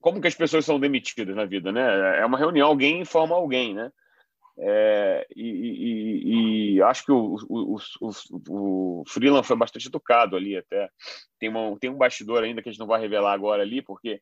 [0.00, 2.20] Como que as pessoas são demitidas na vida, né?
[2.20, 3.90] É uma reunião, alguém informa alguém, né?
[4.62, 8.10] É, e, e, e, acho que o, o, o,
[9.00, 10.88] o, Freeland foi bastante educado ali até.
[11.38, 14.20] Tem, uma, tem um bastidor ainda que a gente não vai revelar agora ali, porque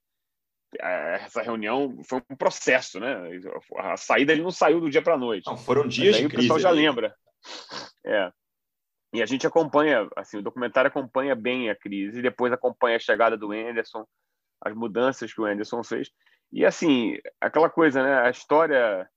[0.79, 3.17] essa reunião foi um processo, né?
[3.77, 5.47] A saída ele não saiu do dia para a noite.
[5.47, 7.15] Não, foram dias de o pessoal já lembra.
[8.05, 8.31] É.
[9.15, 13.37] E a gente acompanha, assim, o documentário acompanha bem a crise, depois acompanha a chegada
[13.37, 14.07] do Anderson,
[14.61, 16.11] as mudanças que o Anderson fez.
[16.53, 18.21] E assim, aquela coisa, né?
[18.21, 19.09] A história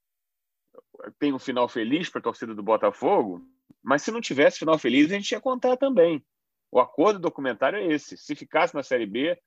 [1.19, 3.41] tem um final feliz para a torcida do Botafogo,
[3.83, 6.23] mas se não tivesse final feliz, a gente ia contar também.
[6.71, 8.15] O acordo do documentário é esse.
[8.15, 9.37] Se ficasse na Série B,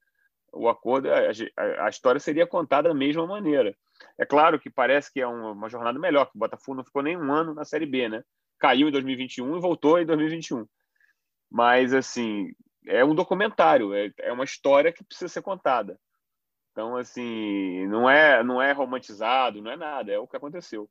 [0.55, 3.77] o acordo, a, a, história seria contada da mesma maneira.
[4.19, 7.17] É claro que parece que é uma, jornada melhor, que o Botafogo não ficou nem
[7.17, 8.25] um ano na Série B, né?
[8.59, 10.67] Caiu em 2021 e voltou em 2021.
[11.51, 12.53] Mas, assim,
[12.87, 15.99] é um documentário, é, é uma história que precisa ser contada.
[16.73, 20.91] Então, assim, não é, não é romantizado, não é nada, é o que aconteceu.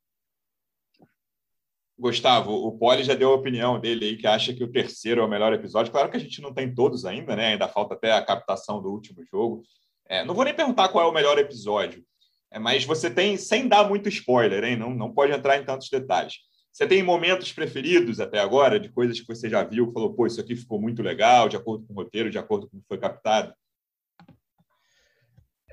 [1.98, 5.24] Gustavo, o Poli já deu a opinião dele aí, que acha que o terceiro é
[5.24, 5.92] o melhor episódio.
[5.92, 7.54] Claro que a gente não tem todos ainda, né?
[7.54, 9.64] Ainda falta até a captação do último jogo.
[10.08, 12.04] É, não vou nem perguntar qual é o melhor episódio,
[12.52, 14.76] é, mas você tem, sem dar muito spoiler, hein?
[14.76, 16.36] Não, não pode entrar em tantos detalhes.
[16.72, 20.42] Você tem momentos preferidos até agora, de coisas que você já viu, falou, pô, isso
[20.42, 22.98] aqui ficou muito legal, de acordo com o roteiro, de acordo com o que foi
[22.98, 23.54] captado?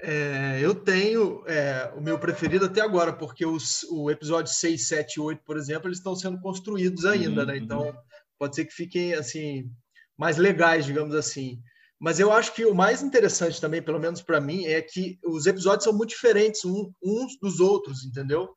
[0.02, 5.14] É, eu tenho é, o meu preferido até agora, porque os, o episódio 6, 7
[5.14, 7.56] e 8, por exemplo, eles estão sendo construídos ainda, uhum, né?
[7.56, 7.94] Então, uhum.
[8.38, 9.70] pode ser que fiquem, assim,
[10.16, 11.60] mais legais, digamos assim.
[11.98, 15.46] Mas eu acho que o mais interessante também, pelo menos para mim, é que os
[15.46, 18.48] episódios são muito diferentes um, uns dos outros, entendeu?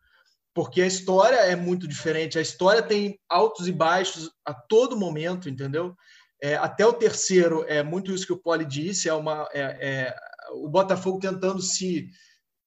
[0.54, 2.40] Porque a história é muito diferente.
[2.40, 5.94] A história tem altos e baixos a todo momento, entendeu?
[6.42, 10.16] É, até o terceiro é muito isso que o Poli disse, é uma é, é
[10.54, 12.10] o Botafogo tentando se,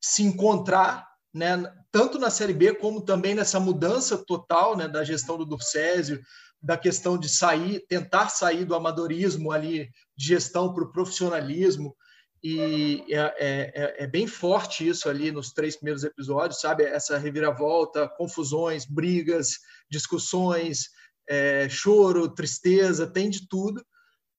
[0.00, 5.38] se encontrar, né, tanto na Série B como também nessa mudança total né, da gestão
[5.38, 6.20] do Durcésio,
[6.62, 11.94] da questão de sair, tentar sair do amadorismo ali, de gestão para o profissionalismo,
[12.42, 16.84] e é, é, é, é, bem forte isso ali nos três primeiros episódios, sabe?
[16.84, 19.58] Essa reviravolta, confusões, brigas,
[19.90, 20.90] discussões,
[21.28, 23.84] é, choro, tristeza, tem de tudo.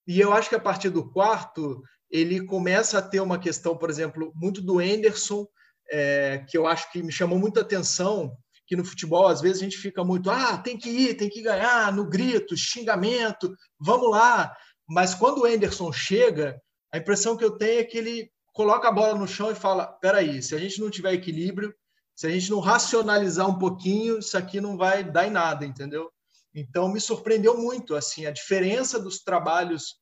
[0.07, 3.89] E eu acho que a partir do quarto ele começa a ter uma questão, por
[3.89, 5.47] exemplo, muito do Anderson,
[5.89, 8.35] é, que eu acho que me chamou muita atenção,
[8.65, 11.41] que no futebol, às vezes, a gente fica muito, ah, tem que ir, tem que
[11.41, 14.53] ganhar, no grito, xingamento, vamos lá.
[14.87, 18.91] Mas quando o Anderson chega, a impressão que eu tenho é que ele coloca a
[18.91, 21.73] bola no chão e fala, peraí, se a gente não tiver equilíbrio,
[22.15, 26.11] se a gente não racionalizar um pouquinho, isso aqui não vai dar em nada, entendeu?
[26.53, 29.97] Então, me surpreendeu muito, assim, a diferença dos trabalhos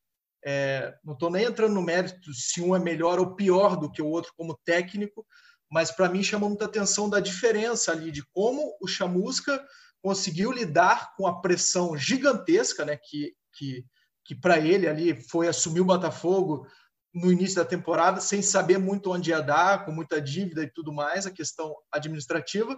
[0.48, 4.00] É, não estou nem entrando no mérito se um é melhor ou pior do que
[4.00, 5.26] o outro como técnico,
[5.68, 9.60] mas para mim chamou muita atenção da diferença ali de como o Chamusca
[10.00, 13.84] conseguiu lidar com a pressão gigantesca, né, que, que,
[14.24, 16.64] que para ele ali foi assumir o Botafogo
[17.12, 20.92] no início da temporada, sem saber muito onde ia dar, com muita dívida e tudo
[20.92, 22.76] mais, a questão administrativa,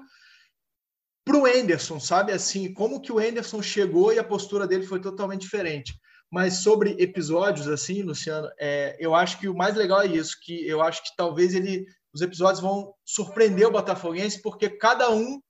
[1.23, 2.33] para o Enderson, sabe?
[2.33, 5.93] Assim, como que o Enderson chegou e a postura dele foi totalmente diferente.
[6.31, 10.67] Mas sobre episódios, assim, Luciano, é, eu acho que o mais legal é isso, que
[10.67, 15.41] eu acho que talvez ele, os episódios vão surpreender o Botafoguense, porque cada um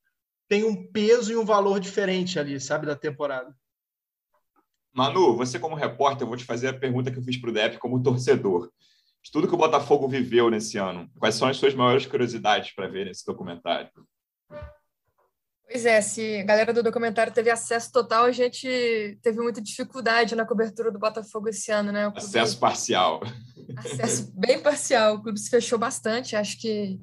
[0.49, 3.55] tem um peso e um valor diferente ali, sabe, da temporada.
[4.93, 7.53] Manu, você como repórter, eu vou te fazer a pergunta que eu fiz para o
[7.53, 8.70] Dep como torcedor.
[9.22, 12.89] De tudo que o Botafogo viveu nesse ano, quais são as suas maiores curiosidades para
[12.89, 13.91] ver nesse documentário?
[15.71, 20.35] Pois é, se a galera do documentário teve acesso total, a gente teve muita dificuldade
[20.35, 22.05] na cobertura do Botafogo esse ano, né?
[22.05, 22.19] Clube...
[22.19, 23.21] Acesso parcial.
[23.77, 25.16] Acesso bem parcial.
[25.16, 26.99] O clube se fechou bastante, acho que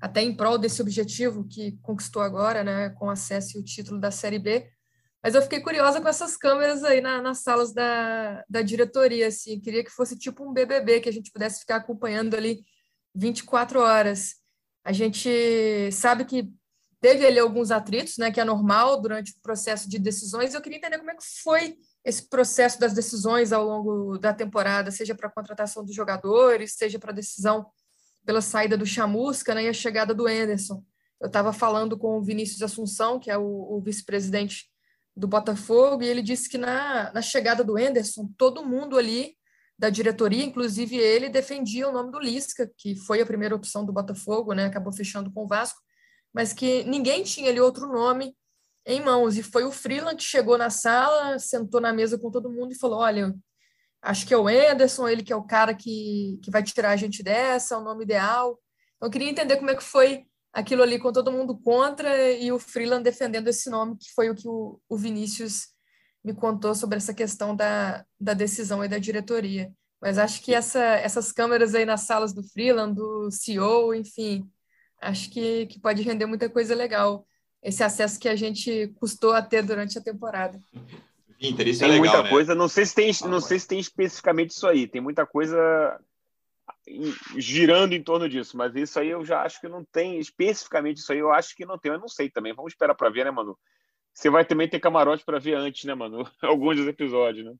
[0.00, 2.90] até em prol desse objetivo que conquistou agora, né?
[2.90, 4.70] Com acesso e o título da Série B.
[5.20, 9.58] Mas eu fiquei curiosa com essas câmeras aí na, nas salas da, da diretoria, assim.
[9.58, 12.60] Queria que fosse tipo um BBB, que a gente pudesse ficar acompanhando ali
[13.16, 14.36] 24 horas.
[14.84, 16.48] A gente sabe que
[17.06, 20.54] teve ali alguns atritos, né, que é normal durante o processo de decisões.
[20.54, 24.90] Eu queria entender como é que foi esse processo das decisões ao longo da temporada,
[24.90, 27.64] seja para a contratação dos jogadores, seja para a decisão
[28.24, 30.82] pela saída do Chamusca né, e a chegada do Anderson.
[31.20, 34.64] Eu estava falando com o Vinícius Assunção, que é o, o vice-presidente
[35.16, 39.36] do Botafogo, e ele disse que na, na chegada do Anderson, todo mundo ali
[39.78, 43.92] da diretoria, inclusive ele, defendia o nome do Lisca, que foi a primeira opção do
[43.92, 45.85] Botafogo, né, acabou fechando com o Vasco,
[46.36, 48.36] mas que ninguém tinha ali outro nome
[48.84, 49.38] em mãos.
[49.38, 52.78] E foi o Freeland que chegou na sala, sentou na mesa com todo mundo e
[52.78, 53.34] falou: Olha,
[54.02, 56.96] acho que é o Anderson, ele que é o cara que, que vai tirar a
[56.96, 58.60] gente dessa, é o nome ideal.
[58.96, 62.52] Então, eu queria entender como é que foi aquilo ali com todo mundo contra e
[62.52, 65.68] o Freeland defendendo esse nome, que foi o que o, o Vinícius
[66.22, 69.72] me contou sobre essa questão da, da decisão e da diretoria.
[70.02, 74.46] Mas acho que essa, essas câmeras aí nas salas do Freeland, do CEO, enfim,
[75.00, 77.26] acho que, que pode render muita coisa legal.
[77.62, 80.60] Esse acesso que a gente custou a ter durante a temporada.
[81.40, 82.30] Inter, isso tem é legal, muita né?
[82.30, 84.86] coisa, não sei se tem, não sei se tem especificamente isso aí.
[84.86, 86.00] Tem muita coisa
[87.36, 91.12] girando em torno disso, mas isso aí eu já acho que não tem especificamente isso
[91.12, 91.18] aí.
[91.18, 91.92] Eu acho que não tem.
[91.92, 92.54] Eu não sei também.
[92.54, 93.58] Vamos esperar para ver, né, Manu?
[94.12, 96.26] Você vai também ter camarote para ver antes, né, Manu?
[96.40, 97.52] Alguns dos episódios, né?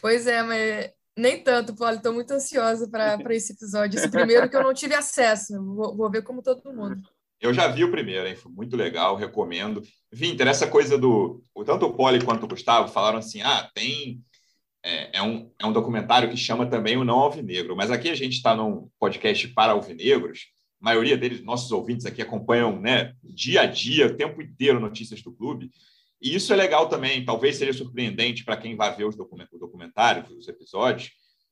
[0.00, 1.96] Pois é, mas nem tanto, Paulo.
[1.96, 3.98] Estou muito ansiosa para esse episódio.
[3.98, 5.54] Esse primeiro que eu não tive acesso.
[5.62, 7.00] Vou, vou, ver como todo mundo.
[7.40, 8.36] Eu já vi o primeiro, hein?
[8.36, 9.82] Foi muito legal, recomendo.
[10.12, 11.42] Vinter, essa coisa do.
[11.66, 14.22] Tanto o Poli quanto o Gustavo falaram assim: ah, tem.
[14.84, 17.76] É, é, um, é um documentário que chama também o Não Alvinegro.
[17.76, 20.46] Mas aqui a gente está num podcast para alvinegros.
[20.80, 25.22] A maioria deles, nossos ouvintes aqui, acompanham né, dia a dia, o tempo inteiro, notícias
[25.22, 25.70] do clube.
[26.22, 30.46] E isso é legal também, talvez seja surpreendente para quem vai ver os documentários, os
[30.46, 31.10] episódios.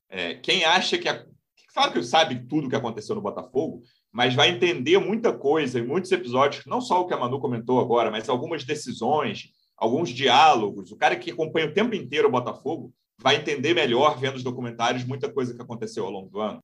[0.09, 1.09] É, quem acha que.
[1.09, 1.25] A,
[1.73, 5.85] claro que sabe tudo o que aconteceu no Botafogo, mas vai entender muita coisa em
[5.85, 10.89] muitos episódios, não só o que a Manu comentou agora, mas algumas decisões, alguns diálogos.
[10.93, 15.03] O cara que acompanha o tempo inteiro o Botafogo vai entender melhor vendo os documentários
[15.03, 16.63] muita coisa que aconteceu ao longo do ano.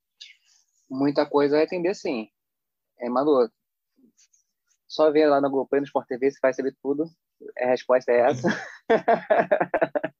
[0.90, 2.30] Muita coisa vai entender, sim.
[3.00, 3.50] É, Manu,
[4.88, 7.06] só ver lá no Globo no Sport TV, você vai saber tudo.
[7.60, 8.48] A resposta é essa.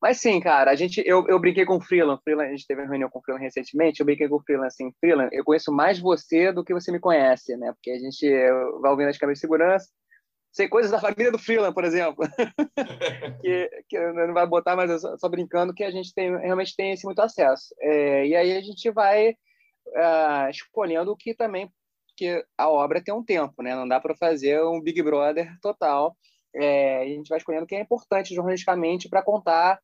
[0.00, 2.20] Mas sim, cara, a gente, eu, eu brinquei com o Freeland.
[2.22, 3.98] Freeland, a gente teve uma reunião com o Freeland recentemente.
[3.98, 7.00] Eu brinquei com o Freeland assim: Freeland, eu conheço mais você do que você me
[7.00, 7.72] conhece, né?
[7.72, 8.28] Porque a gente
[8.80, 9.88] vai ouvindo as câmeras de segurança.
[10.52, 12.24] Sei coisas da família do Freeland, por exemplo,
[13.42, 16.74] que, que não vai botar, mas eu só, só, brincando que a gente tem, realmente
[16.74, 17.74] tem esse muito acesso.
[17.80, 21.70] É, e aí a gente vai uh, escolhendo o que também
[22.16, 23.76] que a obra tem um tempo, né?
[23.76, 26.16] Não dá para fazer um Big Brother total.
[26.58, 29.80] É, a gente vai escolhendo o que é importante jornalisticamente para contar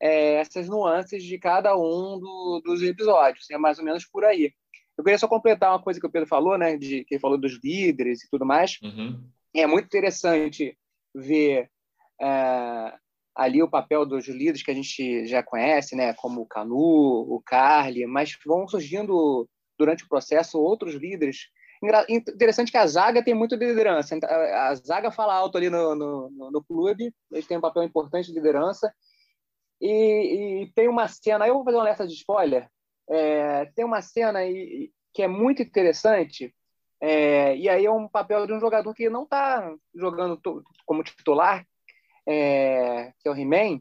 [0.00, 3.50] é, essas nuances de cada um do, dos episódios.
[3.50, 4.52] É mais ou menos por aí.
[4.96, 6.76] Eu queria só completar uma coisa que o Pedro falou, né?
[6.76, 8.78] De, que ele falou dos líderes e tudo mais.
[8.82, 9.22] Uhum.
[9.54, 10.76] É muito interessante
[11.14, 11.70] ver
[12.20, 12.94] é,
[13.34, 16.12] ali o papel dos líderes que a gente já conhece, né?
[16.14, 19.48] Como o Canu, o Carly, mas vão surgindo
[19.78, 21.48] durante o processo outros líderes
[22.08, 24.16] Interessante que a zaga tem muito liderança.
[24.16, 28.28] Então, a zaga fala alto ali no, no, no clube, eles têm um papel importante
[28.28, 28.92] de liderança.
[29.80, 32.68] E, e tem uma cena, eu vou fazer uma alerta de spoiler.
[33.08, 36.54] É, tem uma cena aí que é muito interessante,
[37.00, 40.40] é, e aí é um papel de um jogador que não está jogando
[40.84, 41.64] como titular,
[42.26, 43.80] é, que é o He-Man,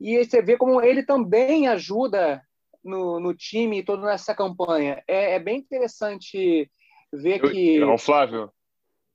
[0.00, 2.42] E você vê como ele também ajuda
[2.82, 5.02] no, no time e toda essa campanha.
[5.06, 6.70] É, é bem interessante
[7.12, 7.78] ver eu, que.
[7.80, 8.52] Não, Flávio,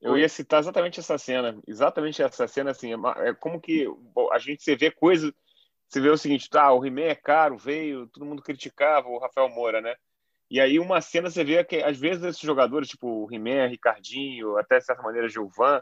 [0.01, 1.59] eu ia citar exatamente essa cena.
[1.67, 2.93] Exatamente essa cena, assim.
[2.93, 3.87] É, é como que
[4.31, 5.31] a gente você vê coisas.
[5.87, 9.49] Você vê o seguinte, tá, o He-Man é caro, veio, todo mundo criticava o Rafael
[9.49, 9.95] Moura, né?
[10.49, 14.57] E aí uma cena você vê que às vezes esses jogadores, tipo o He-Man, Ricardinho,
[14.57, 15.81] até de certa maneira Gilvan,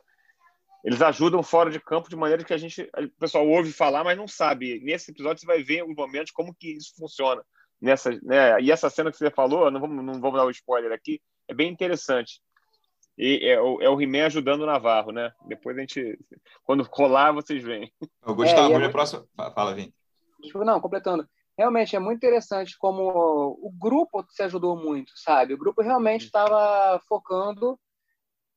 [0.83, 4.17] eles ajudam fora de campo de maneira que a gente, o pessoal ouve falar, mas
[4.17, 4.81] não sabe.
[4.81, 7.41] Nesse episódio você vai ver alguns momentos como que isso funciona.
[7.81, 8.59] Nessa, né?
[8.61, 11.21] E essa cena que você falou, não vamos, não vamos dar o um spoiler aqui,
[11.47, 12.41] é bem interessante.
[13.17, 15.31] E é o, é o He-Man ajudando o Navarro, né?
[15.45, 16.17] Depois a gente,
[16.63, 17.91] quando colar, vocês veem.
[18.25, 19.27] Eu Gustavo, é, é próximo.
[19.35, 19.93] Fala, Vim.
[20.55, 21.27] Não, completando.
[21.55, 23.03] Realmente é muito interessante como
[23.61, 25.53] o grupo se ajudou muito, sabe?
[25.53, 27.79] O grupo realmente estava focando.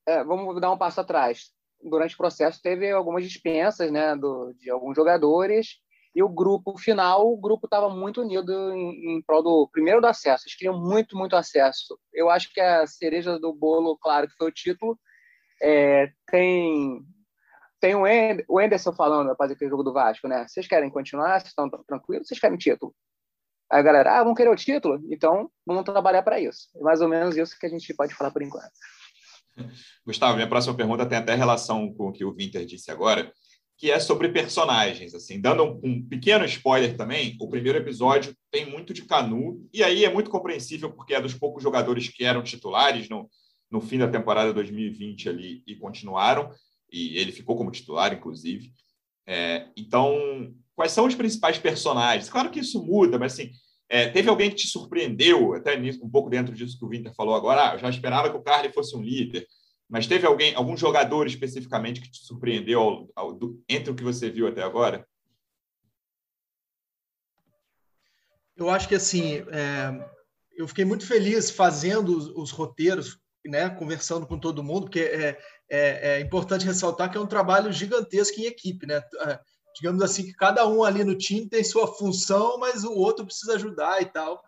[0.07, 4.71] É, vamos dar um passo atrás durante o processo teve algumas dispensas né, do, de
[4.71, 5.79] alguns jogadores
[6.17, 10.07] e o grupo final, o grupo estava muito unido em, em prol do primeiro do
[10.07, 10.45] acesso.
[10.45, 11.99] Eles queriam muito, muito acesso.
[12.11, 14.99] Eu acho que a cereja do bolo, claro, que foi o título.
[15.61, 17.05] É, tem
[17.79, 20.49] tem o, End, o Anderson falando após aquele jogo do Vasco, né?
[20.49, 21.39] Vocês querem continuar?
[21.39, 22.27] Vocês estão tranquilos?
[22.27, 22.95] Vocês querem título?
[23.71, 24.99] Aí a galera, ah, vamos querer o título?
[25.11, 26.69] Então vamos trabalhar para isso.
[26.77, 28.73] É mais ou menos isso que a gente pode falar por enquanto.
[30.07, 33.31] Gustavo, minha próxima pergunta tem até relação com o que o Winter disse agora,
[33.77, 35.15] que é sobre personagens.
[35.15, 39.83] Assim, dando um, um, pequeno spoiler também, o primeiro episódio tem muito de Canu, e
[39.83, 43.29] aí é muito compreensível porque é dos poucos jogadores que eram titulares no,
[43.71, 46.51] no fim da temporada 2020 ali e continuaram,
[46.91, 48.73] e ele ficou como titular, inclusive.
[49.27, 52.31] É, então, quais são os principais personagens?
[52.31, 53.51] Claro que isso muda, mas assim,
[53.89, 57.15] é, teve alguém que te surpreendeu, até nisso, um pouco dentro disso que o Winter
[57.15, 57.71] falou agora?
[57.71, 59.47] Ah, eu já esperava que o Carly fosse um líder,
[59.89, 64.03] mas teve alguém, algum jogador especificamente que te surpreendeu ao, ao, do, entre o que
[64.03, 65.07] você viu até agora?
[68.57, 70.11] Eu acho que assim, é,
[70.57, 75.39] eu fiquei muito feliz fazendo os, os, roteiros, né, conversando com todo mundo, porque é,
[75.69, 79.03] é, é importante ressaltar que é um trabalho gigantesco em equipe, né?
[79.21, 79.39] É,
[79.77, 83.55] digamos assim, que cada um ali no time tem sua função, mas o outro precisa
[83.55, 84.43] ajudar e tal.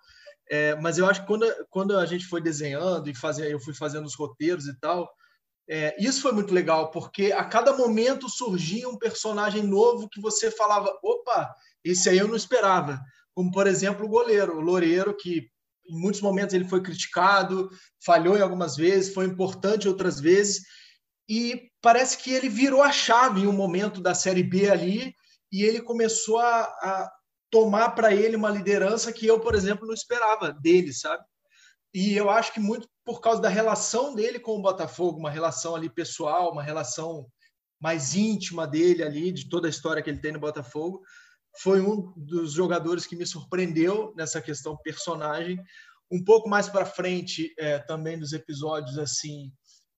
[0.50, 3.74] É, mas eu acho que quando, quando a gente foi desenhando e fazer, eu fui
[3.74, 5.06] fazendo os roteiros e tal,
[5.68, 10.50] é, isso foi muito legal, porque a cada momento surgia um personagem novo que você
[10.50, 11.54] falava: opa,
[11.84, 12.98] esse aí eu não esperava.
[13.34, 15.48] Como, por exemplo, o goleiro, o Loureiro, que
[15.88, 17.70] em muitos momentos ele foi criticado,
[18.04, 20.62] falhou em algumas vezes, foi importante outras vezes,
[21.28, 25.14] e parece que ele virou a chave em um momento da Série B ali
[25.52, 27.10] e ele começou a, a
[27.50, 31.22] tomar para ele uma liderança que eu, por exemplo, não esperava dele, sabe?
[31.94, 35.74] E eu acho que muito por causa da relação dele com o Botafogo, uma relação
[35.74, 37.26] ali pessoal, uma relação
[37.80, 41.00] mais íntima dele ali, de toda a história que ele tem no Botafogo,
[41.58, 45.58] foi um dos jogadores que me surpreendeu nessa questão personagem.
[46.12, 49.50] Um pouco mais para frente, é, também dos episódios, assim,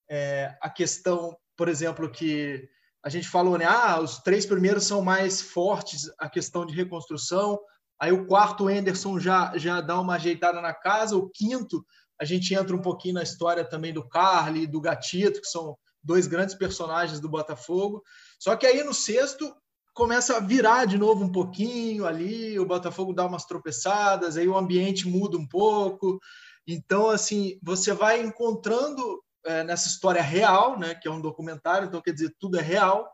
[0.08, 2.64] é, a questão, por exemplo, que
[3.04, 3.64] a gente falou, né?
[3.64, 7.58] Ah, os três primeiros são mais fortes, a questão de reconstrução.
[8.00, 11.16] Aí o quarto, o Anderson já, já dá uma ajeitada na casa.
[11.16, 11.84] O quinto,
[12.20, 16.26] a gente entra um pouquinho na história também do Carly, do Gatito, que são dois
[16.26, 18.02] grandes personagens do Botafogo.
[18.38, 19.54] Só que aí no sexto
[19.94, 24.56] começa a virar de novo um pouquinho ali, o Botafogo dá umas tropeçadas, aí o
[24.56, 26.18] ambiente muda um pouco.
[26.66, 32.02] Então, assim, você vai encontrando é, nessa história real, né, que é um documentário, então
[32.02, 33.10] quer dizer, tudo é real,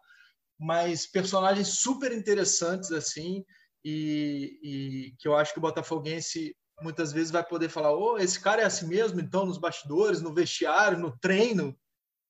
[0.58, 3.44] mas personagens super interessantes assim,
[3.84, 8.38] e, e que eu acho que o botafoguense muitas vezes vai poder falar, oh, esse
[8.38, 11.76] cara é assim mesmo, então nos bastidores, no vestiário, no treino,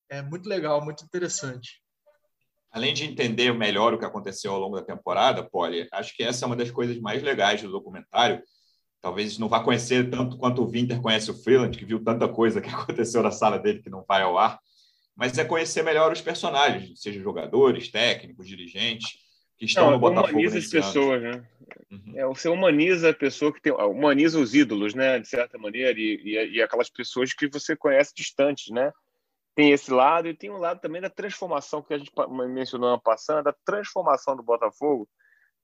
[0.09, 1.82] é muito legal, muito interessante.
[2.70, 6.44] Além de entender melhor o que aconteceu ao longo da temporada, Polly, acho que essa
[6.44, 8.42] é uma das coisas mais legais do documentário,
[9.01, 12.61] talvez não vá conhecer tanto quanto o Winter conhece o Freeland, que viu tanta coisa
[12.61, 14.61] que aconteceu na sala dele que não vai ao ar,
[15.14, 19.25] mas é conhecer melhor os personagens, seja jogadores, técnicos, dirigentes,
[19.59, 21.44] que estão não, no Botafogo humaniza as pessoas, né?
[21.90, 22.12] Uhum.
[22.14, 26.20] É, você humaniza a pessoa que tem, humaniza os ídolos, né, de certa maneira, e,
[26.22, 28.92] e, e aquelas pessoas que você conhece distantes, né?
[29.54, 32.12] Tem esse lado e tem um lado também da transformação que a gente
[32.48, 35.09] mencionou passando, da transformação do Botafogo,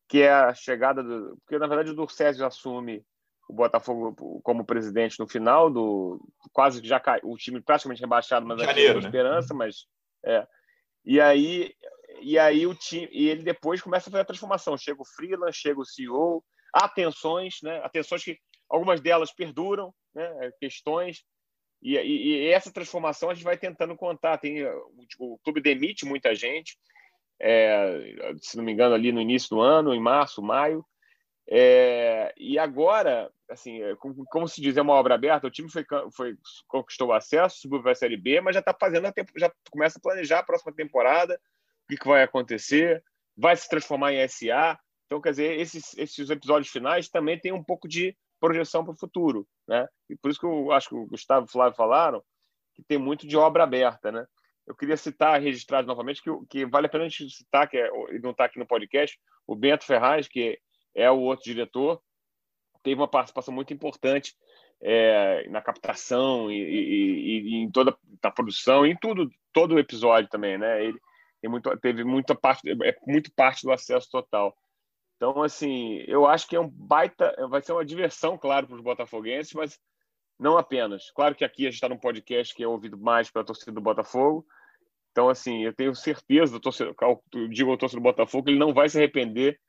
[0.09, 3.05] que é a chegada do, porque na verdade o Durcésio assume
[3.49, 6.19] o Botafogo como presidente no final do
[6.53, 9.07] quase que já cai, o time praticamente rebaixado, mas Janeiro, né?
[9.07, 9.87] esperança, mas
[10.25, 10.47] é.
[11.05, 11.75] E aí
[12.23, 14.77] e aí o time e ele depois começa a fazer a transformação.
[14.77, 17.81] Chega o freelance, chega o CEO, há tensões, né?
[17.85, 20.51] Atenções que algumas delas perduram, né?
[20.61, 21.25] Questões
[21.83, 24.39] e, e, e, essa transformação a gente vai tentando contar.
[24.39, 26.77] Tem o, o clube demite muita gente
[27.43, 30.87] é, se não me engano, ali no início do ano, em março, maio.
[31.51, 35.49] É, e agora, assim, é, como, como, se diz, é uma obra aberta.
[35.49, 36.37] O time foi, foi
[36.69, 40.01] conquistou o acesso, subiu para a Série B, mas já está fazendo já começa a
[40.01, 41.39] planejar a próxima temporada,
[41.85, 43.03] o que, vai acontecer,
[43.37, 44.79] vai se transformar em SA.
[45.07, 48.99] Então, quer dizer, esses, esses episódios finais também têm um pouco de projeção para o
[48.99, 49.87] futuro, né?
[50.11, 52.23] E por isso que eu acho que o Gustavo e o Flávio falaram
[52.75, 54.27] que tem muito de obra aberta, né?
[54.67, 57.91] Eu queria citar, registrar novamente, que, que vale a pena a gente citar, que é,
[58.23, 60.59] não está aqui no podcast, o Bento Ferraz, que
[60.95, 62.01] é o outro diretor,
[62.83, 64.35] teve uma participação muito importante
[64.81, 70.29] é, na captação e, e, e, em toda a produção, em tudo, todo o episódio
[70.29, 70.85] também, né?
[70.85, 70.99] Ele
[71.49, 74.57] muito, teve muita parte, é muito parte do acesso total.
[75.17, 78.83] Então, assim, eu acho que é um baita, vai ser uma diversão, claro, para os
[78.83, 79.79] botafoguenses, mas
[80.39, 81.11] não apenas.
[81.13, 83.81] Claro que aqui a gente está num podcast que é ouvido mais pela torcida do
[83.81, 84.45] Botafogo.
[85.13, 86.95] Então, assim, eu tenho certeza, do torcedor,
[87.51, 89.61] digo ao torcedor do Botafogo, que ele não vai se arrepender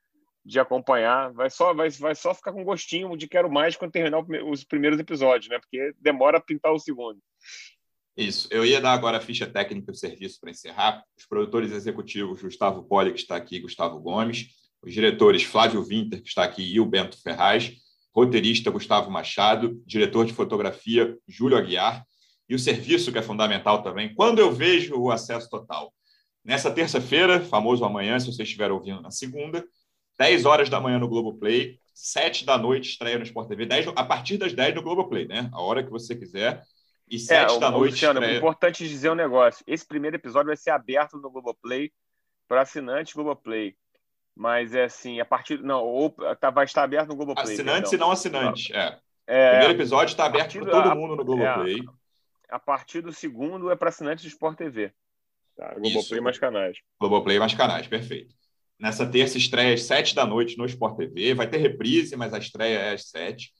[0.44, 4.24] de acompanhar, vai só, vai, vai só ficar com gostinho de quero mais quando terminar
[4.46, 5.58] os primeiros episódios, né?
[5.58, 7.18] Porque demora a pintar o segundo.
[8.16, 8.48] Isso.
[8.50, 11.02] Eu ia dar agora a ficha técnica do serviço para encerrar.
[11.18, 14.48] Os produtores executivos, Gustavo Poli, que está aqui, Gustavo Gomes.
[14.82, 17.72] Os diretores, Flávio Winter, que está aqui, e o Bento Ferraz
[18.14, 22.06] roteirista Gustavo Machado, diretor de fotografia Júlio Aguiar,
[22.48, 25.92] e o serviço que é fundamental também, quando eu vejo o acesso total.
[26.44, 29.64] Nessa terça-feira, famoso amanhã, se você estiver ouvindo na segunda,
[30.18, 34.04] 10 horas da manhã no Globoplay, 7 da noite estreia no Sport TV, 10, a
[34.04, 35.48] partir das 10 no Globoplay, né?
[35.52, 36.62] A hora que você quiser.
[37.08, 37.92] E 7 é, da noite.
[37.92, 39.62] Luciano, é importante dizer um negócio.
[39.66, 41.92] Esse primeiro episódio vai ser aberto no Globoplay
[42.48, 43.76] para assinantes Globoplay.
[44.34, 45.62] Mas é assim, a partir.
[45.62, 47.54] Não, ou tá, vai estar aberto no Globoplay.
[47.54, 48.70] Assinantes e não assinantes.
[48.74, 48.98] É.
[49.26, 49.46] é.
[49.46, 51.80] O primeiro episódio está aberto para todo mundo no Globoplay.
[51.80, 54.92] É, a partir do segundo é para assinantes do Sport TV.
[55.56, 55.74] Tá?
[55.74, 56.22] Globoplay Isso.
[56.22, 56.78] mais canais.
[57.00, 58.34] Globoplay mais canais, perfeito.
[58.78, 61.34] Nessa terça estreia às sete da noite no Sport TV.
[61.34, 63.52] Vai ter reprise, mas a estreia é às sete.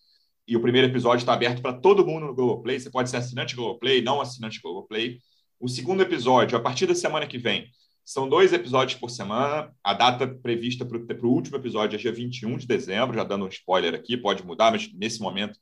[0.47, 2.79] E o primeiro episódio está aberto para todo mundo no Globoplay.
[2.79, 5.19] Você pode ser assinante Globoplay, não assinante Globoplay.
[5.59, 7.71] O segundo episódio, a partir da semana que vem,
[8.05, 9.73] são dois episódios por semana.
[9.83, 13.49] A data prevista para o último episódio é dia 21 de dezembro, já dando um
[13.49, 15.59] spoiler aqui, pode mudar, mas nesse momento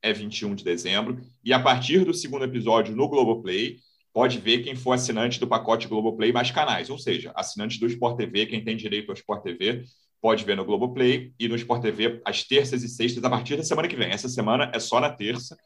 [0.00, 1.20] é 21 de dezembro.
[1.44, 3.78] E a partir do segundo episódio no Globoplay,
[4.12, 8.16] pode ver quem for assinante do pacote Globoplay mais canais, ou seja, assinante do Sport
[8.16, 9.84] TV, quem tem direito ao Sport TV,
[10.20, 13.64] pode ver no Globoplay e no Sport TV às terças e sextas a partir da
[13.64, 14.10] semana que vem.
[14.10, 15.56] Essa semana é só na terça,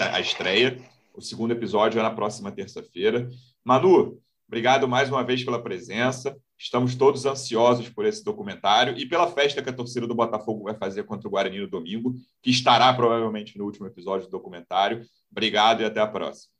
[0.00, 0.78] a estreia.
[1.14, 3.28] O segundo episódio é na próxima terça-feira.
[3.64, 6.36] Manu, Obrigado mais uma vez pela presença.
[6.56, 10.74] Estamos todos ansiosos por esse documentário e pela festa que a torcida do Botafogo vai
[10.74, 15.04] fazer contra o Guarani no domingo, que estará provavelmente no último episódio do documentário.
[15.30, 16.52] Obrigado e até a próxima.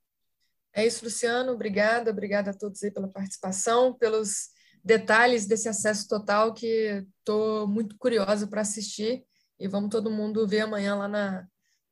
[0.75, 1.53] É isso, Luciano.
[1.53, 2.11] Obrigada.
[2.11, 4.49] Obrigada a todos aí pela participação, pelos
[4.87, 9.25] detalhes desse acesso total que estou muito curiosa para assistir.
[9.59, 11.45] E vamos todo mundo ver amanhã lá na,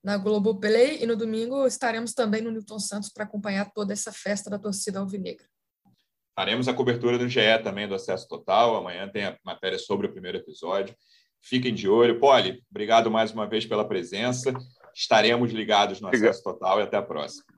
[0.02, 1.02] na Globoplay.
[1.02, 5.00] E no domingo estaremos também no Newton Santos para acompanhar toda essa festa da torcida
[5.00, 5.44] alvinegra.
[6.36, 8.76] Faremos a cobertura do GE também do Acesso Total.
[8.76, 10.94] Amanhã tem a matéria sobre o primeiro episódio.
[11.42, 12.20] Fiquem de olho.
[12.20, 14.52] Poli, obrigado mais uma vez pela presença.
[14.94, 17.53] Estaremos ligados no Acesso Total e até a próxima.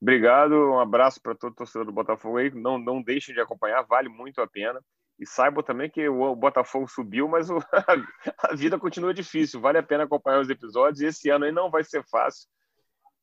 [0.00, 2.50] Obrigado, um abraço para todo torcedor do Botafogo aí.
[2.50, 4.80] Não, não deixem de acompanhar, vale muito a pena.
[5.18, 7.58] E saibam também que o Botafogo subiu, mas o,
[8.38, 9.60] a vida continua difícil.
[9.60, 11.00] Vale a pena acompanhar os episódios.
[11.00, 12.48] E esse ano aí não vai ser fácil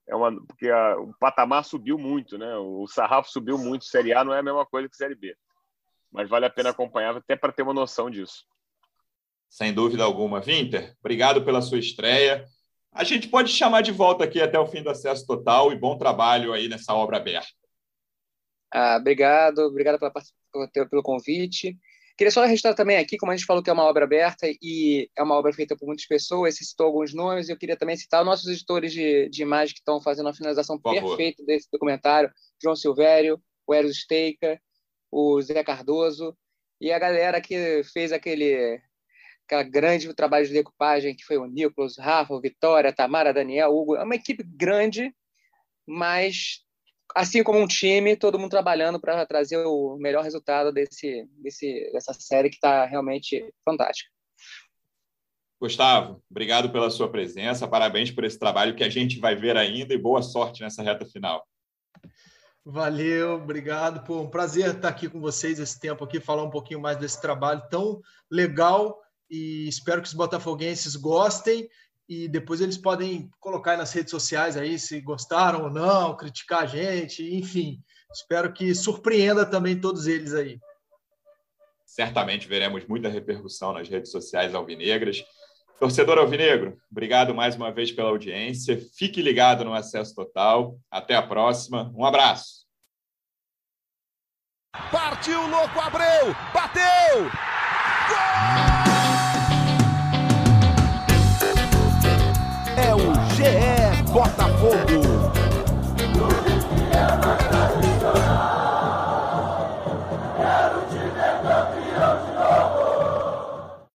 [0.08, 2.56] é uma porque a, o patamar subiu muito, né?
[2.58, 3.86] O sarrafo subiu muito.
[3.86, 5.36] Série A não é a mesma coisa que Série B,
[6.12, 8.46] mas vale a pena acompanhar até para ter uma noção disso.
[9.50, 10.96] Sem dúvida alguma, Winter.
[11.00, 12.46] Obrigado pela sua estreia.
[12.96, 15.98] A gente pode chamar de volta aqui até o fim do acesso total e bom
[15.98, 17.52] trabalho aí nessa obra aberta.
[18.74, 21.78] Ah, obrigado, obrigado pela, pelo convite.
[22.18, 25.10] Queria só registrar também aqui, como a gente falou que é uma obra aberta e
[25.14, 28.22] é uma obra feita por muitas pessoas, você citou alguns nomes, eu queria também citar
[28.22, 32.32] os nossos editores de, de imagem que estão fazendo a finalização perfeita desse documentário,
[32.64, 33.38] João Silvério,
[33.68, 34.58] o Eros Steica,
[35.12, 36.34] o Zé Cardoso,
[36.80, 38.82] e a galera que fez aquele
[39.46, 43.96] aquela grande trabalho de decupagem, que foi o Nicolas, Rafa, o Vitória, Tamara, Daniel, Hugo,
[43.96, 45.14] é uma equipe grande,
[45.88, 46.66] mas
[47.16, 52.14] assim como um time, todo mundo trabalhando para trazer o melhor resultado desse, desse, dessa
[52.14, 54.10] série que está realmente fantástica.
[55.62, 59.94] Gustavo, obrigado pela sua presença, parabéns por esse trabalho que a gente vai ver ainda
[59.94, 61.48] e boa sorte nessa reta final.
[62.68, 64.04] Valeu, obrigado.
[64.04, 67.22] Pô, um prazer estar aqui com vocês esse tempo aqui, falar um pouquinho mais desse
[67.22, 69.00] trabalho tão legal
[69.30, 71.70] e espero que os botafoguenses gostem
[72.08, 76.66] e depois eles podem colocar nas redes sociais aí se gostaram ou não, criticar a
[76.66, 77.82] gente, enfim.
[78.14, 80.60] Espero que surpreenda também todos eles aí.
[81.86, 85.24] certamente veremos muita repercussão nas redes sociais alvinegras.
[85.80, 88.80] Torcedor Alvinegro, obrigado mais uma vez pela audiência.
[88.98, 90.80] Fique ligado no Acesso Total.
[90.90, 91.92] Até a próxima.
[91.94, 92.66] Um abraço.
[94.92, 96.34] Partiu, louco, Abreu!
[96.54, 97.24] Bateu!
[98.08, 98.75] Gol!
[104.16, 105.05] Botafogo.